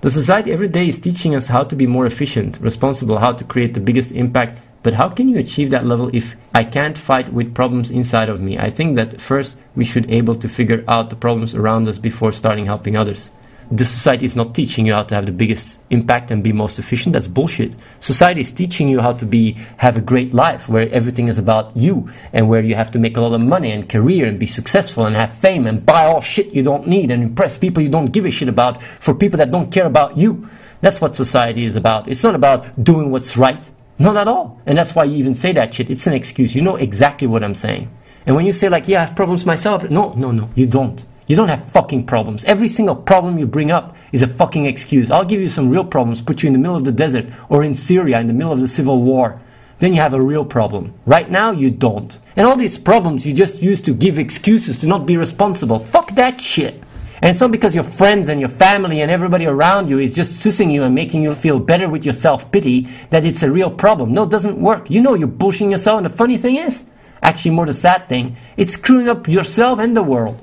The 0.00 0.10
society 0.10 0.52
every 0.52 0.68
day 0.68 0.86
is 0.86 1.00
teaching 1.00 1.34
us 1.34 1.48
how 1.48 1.64
to 1.64 1.74
be 1.74 1.88
more 1.88 2.06
efficient, 2.06 2.60
responsible, 2.60 3.18
how 3.18 3.32
to 3.32 3.42
create 3.42 3.74
the 3.74 3.80
biggest 3.80 4.12
impact. 4.12 4.60
But 4.84 4.94
how 4.94 5.08
can 5.08 5.28
you 5.28 5.38
achieve 5.38 5.70
that 5.70 5.86
level 5.86 6.08
if 6.12 6.36
I 6.54 6.62
can't 6.62 6.96
fight 6.96 7.32
with 7.32 7.52
problems 7.52 7.90
inside 7.90 8.28
of 8.28 8.40
me? 8.40 8.56
I 8.56 8.70
think 8.70 8.94
that 8.94 9.20
first 9.20 9.56
we 9.74 9.84
should 9.84 10.08
able 10.08 10.36
to 10.36 10.48
figure 10.48 10.84
out 10.86 11.10
the 11.10 11.16
problems 11.16 11.56
around 11.56 11.88
us 11.88 11.98
before 11.98 12.30
starting 12.30 12.66
helping 12.66 12.96
others 12.96 13.32
the 13.70 13.84
society 13.84 14.24
is 14.24 14.34
not 14.34 14.54
teaching 14.54 14.86
you 14.86 14.92
how 14.94 15.02
to 15.02 15.14
have 15.14 15.26
the 15.26 15.32
biggest 15.32 15.78
impact 15.90 16.30
and 16.30 16.42
be 16.42 16.52
most 16.52 16.78
efficient 16.78 17.12
that's 17.12 17.28
bullshit 17.28 17.74
society 18.00 18.40
is 18.40 18.50
teaching 18.50 18.88
you 18.88 19.00
how 19.00 19.12
to 19.12 19.26
be 19.26 19.52
have 19.76 19.96
a 19.96 20.00
great 20.00 20.32
life 20.32 20.68
where 20.68 20.88
everything 20.90 21.28
is 21.28 21.38
about 21.38 21.76
you 21.76 22.10
and 22.32 22.48
where 22.48 22.62
you 22.62 22.74
have 22.74 22.90
to 22.90 22.98
make 22.98 23.16
a 23.16 23.20
lot 23.20 23.34
of 23.34 23.40
money 23.40 23.70
and 23.70 23.88
career 23.88 24.24
and 24.26 24.38
be 24.38 24.46
successful 24.46 25.04
and 25.04 25.14
have 25.14 25.32
fame 25.34 25.66
and 25.66 25.84
buy 25.84 26.06
all 26.06 26.20
shit 26.20 26.54
you 26.54 26.62
don't 26.62 26.86
need 26.86 27.10
and 27.10 27.22
impress 27.22 27.56
people 27.56 27.82
you 27.82 27.90
don't 27.90 28.12
give 28.12 28.24
a 28.24 28.30
shit 28.30 28.48
about 28.48 28.82
for 28.82 29.14
people 29.14 29.36
that 29.36 29.50
don't 29.50 29.70
care 29.70 29.86
about 29.86 30.16
you 30.16 30.48
That's 30.80 31.00
what 31.00 31.14
society 31.14 31.64
is 31.64 31.76
about. 31.76 32.08
It's 32.08 32.22
not 32.22 32.34
about 32.34 32.82
doing 32.82 33.10
what's 33.10 33.36
right. 33.36 33.68
Not 33.98 34.16
at 34.16 34.28
all. 34.28 34.60
And 34.64 34.78
that's 34.78 34.94
why 34.94 35.04
you 35.04 35.16
even 35.16 35.34
say 35.34 35.52
that 35.52 35.74
shit. 35.74 35.90
It's 35.90 36.06
an 36.06 36.12
excuse. 36.12 36.54
You 36.54 36.62
know 36.62 36.76
exactly 36.76 37.26
what 37.26 37.42
I'm 37.42 37.54
saying. 37.54 37.90
And 38.26 38.36
when 38.36 38.46
you 38.46 38.52
say, 38.52 38.68
like, 38.68 38.86
yeah, 38.86 39.02
I 39.02 39.06
have 39.06 39.16
problems 39.16 39.44
myself, 39.44 39.88
no, 39.90 40.12
no, 40.14 40.30
no, 40.30 40.50
you 40.54 40.66
don't. 40.66 41.04
You 41.28 41.36
don't 41.36 41.48
have 41.48 41.70
fucking 41.72 42.06
problems. 42.06 42.42
Every 42.44 42.68
single 42.68 42.96
problem 42.96 43.38
you 43.38 43.46
bring 43.46 43.70
up 43.70 43.94
is 44.12 44.22
a 44.22 44.26
fucking 44.26 44.64
excuse. 44.64 45.10
I'll 45.10 45.26
give 45.26 45.42
you 45.42 45.48
some 45.48 45.68
real 45.68 45.84
problems, 45.84 46.22
put 46.22 46.42
you 46.42 46.46
in 46.46 46.54
the 46.54 46.58
middle 46.58 46.74
of 46.74 46.86
the 46.86 46.90
desert 46.90 47.26
or 47.50 47.62
in 47.62 47.74
Syria 47.74 48.18
in 48.18 48.28
the 48.28 48.32
middle 48.32 48.50
of 48.50 48.60
the 48.60 48.66
civil 48.66 49.02
war. 49.02 49.38
Then 49.78 49.92
you 49.92 50.00
have 50.00 50.14
a 50.14 50.22
real 50.22 50.46
problem. 50.46 50.94
Right 51.04 51.30
now, 51.30 51.50
you 51.50 51.70
don't. 51.70 52.18
And 52.34 52.46
all 52.46 52.56
these 52.56 52.78
problems 52.78 53.26
you 53.26 53.34
just 53.34 53.62
use 53.62 53.78
to 53.82 53.92
give 53.92 54.18
excuses 54.18 54.78
to 54.78 54.86
not 54.86 55.04
be 55.04 55.18
responsible. 55.18 55.78
Fuck 55.78 56.12
that 56.12 56.40
shit. 56.40 56.82
And 57.20 57.30
it's 57.30 57.42
not 57.42 57.52
because 57.52 57.74
your 57.74 57.84
friends 57.84 58.30
and 58.30 58.40
your 58.40 58.48
family 58.48 59.02
and 59.02 59.10
everybody 59.10 59.44
around 59.44 59.90
you 59.90 59.98
is 59.98 60.14
just 60.14 60.42
sussing 60.42 60.72
you 60.72 60.84
and 60.84 60.94
making 60.94 61.22
you 61.22 61.34
feel 61.34 61.58
better 61.58 61.90
with 61.90 62.06
your 62.06 62.14
self 62.14 62.50
pity 62.50 62.88
that 63.10 63.26
it's 63.26 63.42
a 63.42 63.50
real 63.50 63.70
problem. 63.70 64.14
No, 64.14 64.22
it 64.22 64.30
doesn't 64.30 64.58
work. 64.58 64.88
You 64.88 65.02
know 65.02 65.12
you're 65.12 65.28
bullshitting 65.28 65.70
yourself. 65.70 65.98
And 65.98 66.06
the 66.06 66.16
funny 66.16 66.38
thing 66.38 66.56
is, 66.56 66.84
actually, 67.22 67.50
more 67.50 67.66
the 67.66 67.74
sad 67.74 68.08
thing, 68.08 68.38
it's 68.56 68.72
screwing 68.72 69.10
up 69.10 69.28
yourself 69.28 69.78
and 69.78 69.94
the 69.94 70.02
world. 70.02 70.42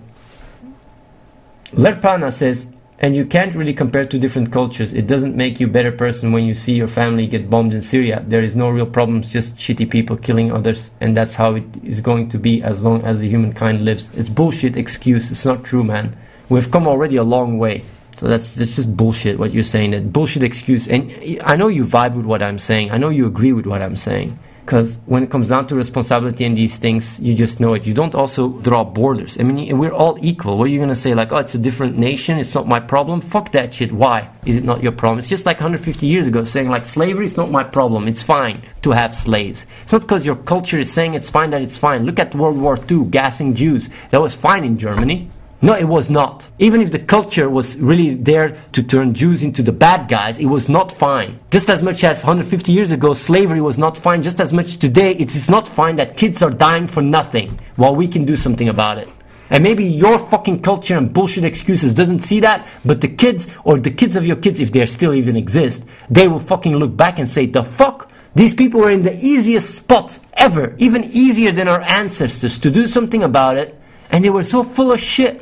Lerpana 1.76 2.32
says, 2.32 2.68
and 3.00 3.14
you 3.18 3.26
can't 3.26 3.54
really 3.54 3.74
compare 3.74 4.06
two 4.06 4.18
different 4.18 4.54
cultures. 4.54 4.94
It 4.94 5.08
doesn't 5.08 5.36
make 5.36 5.60
you 5.60 5.68
a 5.68 5.70
better 5.70 5.92
person 5.92 6.32
when 6.32 6.46
you 6.46 6.54
see 6.54 6.74
your 6.74 6.88
family 6.88 7.28
get 7.28 7.50
bombed 7.50 7.74
in 7.74 7.82
Syria. 7.82 8.24
There 8.26 8.42
is 8.42 8.56
no 8.56 8.70
real 8.70 8.86
problems, 8.86 9.34
just 9.34 9.58
shitty 9.58 9.90
people 9.90 10.16
killing 10.16 10.54
others, 10.54 10.92
and 11.02 11.18
that's 11.18 11.36
how 11.36 11.56
it 11.56 11.66
is 11.84 12.00
going 12.00 12.30
to 12.30 12.38
be 12.38 12.64
as 12.64 12.82
long 12.82 13.04
as 13.04 13.20
the 13.20 13.28
humankind 13.28 13.84
lives. 13.84 14.10
It's 14.16 14.30
bullshit 14.30 14.78
excuse. 14.78 15.30
It's 15.30 15.46
not 15.46 15.66
true, 15.66 15.84
man. 15.84 16.16
We've 16.48 16.72
come 16.72 16.88
already 16.88 17.18
a 17.18 17.24
long 17.24 17.58
way. 17.58 17.84
So 18.16 18.30
that's, 18.30 18.54
that's 18.54 18.78
just 18.78 18.96
bullshit 18.96 19.38
what 19.38 19.54
you're 19.54 19.64
saying. 19.64 19.92
That 19.92 20.14
bullshit 20.14 20.44
excuse. 20.44 20.88
And 20.88 21.12
I 21.44 21.58
know 21.58 21.68
you 21.68 21.86
vibe 21.86 22.16
with 22.16 22.26
what 22.26 22.42
I'm 22.42 22.60
saying. 22.60 22.92
I 22.92 22.98
know 22.98 23.10
you 23.10 23.28
agree 23.28 23.52
with 23.52 23.66
what 23.66 23.82
I'm 23.82 23.98
saying. 23.98 24.40
Because 24.66 24.98
when 25.06 25.22
it 25.22 25.30
comes 25.30 25.50
down 25.50 25.68
to 25.68 25.76
responsibility 25.76 26.44
and 26.44 26.58
these 26.58 26.78
things, 26.78 27.20
you 27.20 27.36
just 27.36 27.60
know 27.60 27.76
it. 27.76 27.86
You 27.86 27.94
don't 27.94 28.16
also 28.16 28.50
draw 28.50 28.84
borders. 28.84 29.40
I 29.40 29.44
mean, 29.44 29.78
we're 29.78 29.94
all 29.94 30.18
equal. 30.22 30.58
What 30.58 30.64
are 30.64 30.70
you 30.70 30.80
going 30.80 30.90
to 30.90 30.96
say? 30.96 31.14
Like, 31.14 31.32
oh, 31.32 31.38
it's 31.38 31.54
a 31.54 31.60
different 31.60 32.00
nation. 32.00 32.40
It's 32.40 32.56
not 32.56 32.68
my 32.68 32.80
problem. 32.80 33.22
Fuck 33.22 33.52
that 33.52 33.76
shit. 33.76 33.92
Why 33.92 34.28
is 34.44 34.56
it 34.56 34.64
not 34.64 34.82
your 34.82 34.92
problem? 34.92 35.20
It's 35.20 35.30
just 35.30 35.46
like 35.46 35.58
150 35.58 36.08
years 36.08 36.26
ago 36.26 36.44
saying, 36.44 36.70
like, 36.70 36.88
slavery 36.88 37.26
is 37.26 37.38
not 37.38 37.52
my 37.52 37.64
problem. 37.64 38.08
It's 38.08 38.24
fine 38.24 38.64
to 38.82 38.90
have 38.90 39.14
slaves. 39.14 39.68
It's 39.84 39.92
not 39.92 40.02
because 40.02 40.26
your 40.26 40.36
culture 40.36 40.80
is 40.80 40.92
saying 40.92 41.14
it's 41.14 41.30
fine 41.30 41.52
that 41.52 41.62
it's 41.62 41.78
fine. 41.78 42.04
Look 42.08 42.18
at 42.18 42.34
World 42.34 42.58
War 42.58 42.76
II, 42.90 43.06
gassing 43.06 43.54
Jews. 43.54 43.88
That 44.10 44.22
was 44.22 44.34
fine 44.34 44.64
in 44.64 44.80
Germany. 44.80 45.30
No, 45.66 45.74
it 45.74 45.88
was 45.88 46.12
not. 46.12 46.52
Even 46.60 46.80
if 46.80 46.92
the 46.92 47.00
culture 47.00 47.50
was 47.50 47.76
really 47.78 48.14
there 48.14 48.56
to 48.74 48.84
turn 48.84 49.16
Jews 49.16 49.42
into 49.42 49.64
the 49.64 49.72
bad 49.72 50.08
guys, 50.08 50.38
it 50.38 50.46
was 50.46 50.70
not 50.70 50.92
fine. 50.92 51.40
Just 51.50 51.72
as 51.72 51.82
much 51.82 52.04
as 52.04 52.22
150 52.22 52.72
years 52.72 52.92
ago 52.92 53.16
slavery 53.16 53.62
was 53.62 53.80
not 53.80 53.98
fine, 53.98 54.22
just 54.22 54.40
as 54.40 54.54
much 54.54 54.78
today 54.78 55.16
it 55.16 55.36
is 55.36 55.50
not 55.50 55.68
fine 55.68 55.96
that 55.96 56.18
kids 56.18 56.44
are 56.44 56.52
dying 56.52 56.86
for 56.86 57.02
nothing 57.02 57.60
while 57.78 57.96
we 57.96 58.08
can 58.08 58.26
do 58.26 58.36
something 58.36 58.70
about 58.70 59.00
it. 59.00 59.10
And 59.50 59.64
maybe 59.64 59.86
your 59.86 60.20
fucking 60.20 60.62
culture 60.62 60.98
and 60.98 61.12
bullshit 61.12 61.44
excuses 61.44 61.94
doesn't 61.94 62.20
see 62.20 62.42
that, 62.42 62.68
but 62.86 63.02
the 63.02 63.08
kids 63.08 63.48
or 63.64 63.80
the 63.80 63.90
kids 63.90 64.16
of 64.16 64.24
your 64.24 64.36
kids, 64.36 64.60
if 64.60 64.72
they 64.72 64.86
still 64.86 65.16
even 65.16 65.36
exist, 65.36 65.84
they 66.12 66.28
will 66.28 66.38
fucking 66.38 66.76
look 66.76 66.96
back 66.96 67.18
and 67.18 67.28
say, 67.28 67.48
the 67.48 67.64
fuck? 67.64 68.12
These 68.36 68.54
people 68.54 68.82
were 68.82 68.92
in 68.92 69.02
the 69.02 69.16
easiest 69.16 69.74
spot 69.74 70.20
ever, 70.34 70.76
even 70.78 71.06
easier 71.06 71.52
than 71.52 71.68
our 71.68 71.82
ancestors 71.82 72.60
to 72.60 72.70
do 72.70 72.86
something 72.86 73.24
about 73.24 73.58
it, 73.58 73.76
and 74.12 74.24
they 74.24 74.30
were 74.30 74.44
so 74.44 74.64
full 74.64 74.92
of 74.92 75.00
shit. 75.00 75.42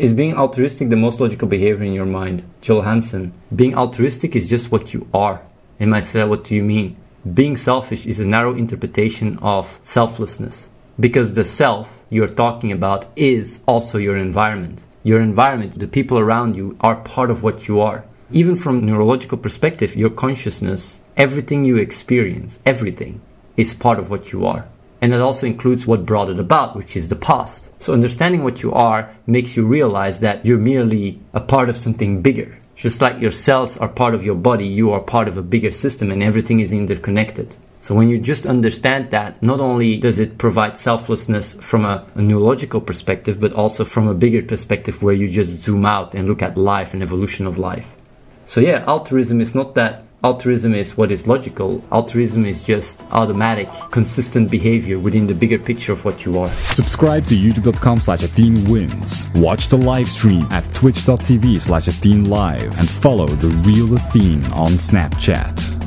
Is 0.00 0.14
being 0.14 0.34
altruistic 0.34 0.88
the 0.88 0.96
most 0.96 1.20
logical 1.20 1.46
behavior 1.46 1.84
in 1.84 1.92
your 1.92 2.06
mind? 2.06 2.42
Joel 2.62 2.80
Hansen. 2.80 3.34
Being 3.54 3.74
altruistic 3.76 4.34
is 4.34 4.48
just 4.48 4.72
what 4.72 4.94
you 4.94 5.06
are. 5.12 5.42
And 5.78 5.94
I 5.94 6.00
said, 6.00 6.30
what 6.30 6.42
do 6.42 6.54
you 6.54 6.62
mean? 6.62 6.96
Being 7.34 7.54
selfish 7.54 8.06
is 8.06 8.18
a 8.18 8.24
narrow 8.24 8.54
interpretation 8.54 9.38
of 9.42 9.78
selflessness. 9.82 10.70
Because 10.98 11.34
the 11.34 11.44
self 11.44 12.00
you're 12.08 12.28
talking 12.28 12.72
about 12.72 13.08
is 13.14 13.60
also 13.66 13.98
your 13.98 14.16
environment. 14.16 14.82
Your 15.02 15.20
environment, 15.20 15.78
the 15.78 15.86
people 15.86 16.18
around 16.18 16.56
you, 16.56 16.78
are 16.80 16.96
part 16.96 17.30
of 17.30 17.42
what 17.42 17.68
you 17.68 17.82
are. 17.82 18.02
Even 18.32 18.56
from 18.56 18.86
neurological 18.86 19.36
perspective, 19.36 19.94
your 19.94 20.08
consciousness, 20.08 21.02
everything 21.18 21.66
you 21.66 21.76
experience, 21.76 22.58
everything, 22.64 23.20
is 23.58 23.74
part 23.74 23.98
of 23.98 24.08
what 24.08 24.32
you 24.32 24.46
are. 24.46 24.66
And 25.00 25.12
that 25.12 25.20
also 25.20 25.46
includes 25.46 25.86
what 25.86 26.04
brought 26.04 26.28
it 26.28 26.38
about, 26.38 26.76
which 26.76 26.96
is 26.96 27.08
the 27.08 27.16
past. 27.16 27.70
So 27.82 27.92
understanding 27.92 28.44
what 28.44 28.62
you 28.62 28.72
are 28.72 29.14
makes 29.26 29.56
you 29.56 29.64
realize 29.64 30.20
that 30.20 30.44
you're 30.44 30.58
merely 30.58 31.20
a 31.32 31.40
part 31.40 31.68
of 31.70 31.76
something 31.76 32.20
bigger. 32.20 32.58
Just 32.74 33.00
like 33.00 33.20
your 33.20 33.30
cells 33.30 33.76
are 33.78 33.88
part 33.88 34.14
of 34.14 34.24
your 34.24 34.34
body, 34.34 34.66
you 34.66 34.90
are 34.90 35.00
part 35.00 35.28
of 35.28 35.36
a 35.36 35.42
bigger 35.42 35.70
system 35.70 36.10
and 36.10 36.22
everything 36.22 36.60
is 36.60 36.72
interconnected. 36.72 37.56
So 37.82 37.94
when 37.94 38.08
you 38.08 38.18
just 38.18 38.46
understand 38.46 39.10
that, 39.10 39.42
not 39.42 39.60
only 39.60 39.96
does 39.96 40.18
it 40.18 40.36
provide 40.36 40.76
selflessness 40.76 41.54
from 41.54 41.86
a, 41.86 42.06
a, 42.14 42.20
neurological 42.20 42.80
perspective, 42.80 43.40
but 43.40 43.54
also 43.54 43.86
from 43.86 44.06
a 44.06 44.14
bigger 44.14 44.42
perspective 44.42 45.02
where 45.02 45.14
you 45.14 45.28
just 45.28 45.62
zoom 45.62 45.86
out 45.86 46.14
and 46.14 46.28
look 46.28 46.42
at 46.42 46.58
life 46.58 46.92
and 46.92 47.02
evolution 47.02 47.46
of 47.46 47.56
life. 47.56 47.96
So 48.44 48.60
yeah, 48.60 48.84
altruism 48.86 49.40
is 49.40 49.54
not 49.54 49.74
that 49.76 50.04
altruism 50.22 50.74
is 50.74 50.96
what 50.96 51.10
is 51.10 51.26
logical. 51.26 51.82
Altruism 51.92 52.44
is 52.46 52.62
just 52.62 53.04
automatic, 53.10 53.68
consistent 53.90 54.50
behavior 54.50 54.98
within 54.98 55.26
the 55.26 55.34
bigger 55.34 55.58
picture 55.58 55.92
of 55.92 56.04
what 56.04 56.24
you 56.24 56.38
are. 56.38 56.48
Subscribe 56.48 57.24
to 57.26 57.36
youtube.com 57.36 57.98
slash 58.00 58.22
wins. 58.68 59.30
Watch 59.34 59.68
the 59.68 59.78
live 59.78 60.08
stream 60.08 60.46
at 60.50 60.64
twitch.tv 60.74 61.60
slash 61.60 61.88
Live 62.04 62.78
and 62.78 62.88
follow 62.88 63.26
the 63.26 63.48
real 63.66 63.94
Athene 63.94 64.44
on 64.52 64.72
Snapchat. 64.72 65.79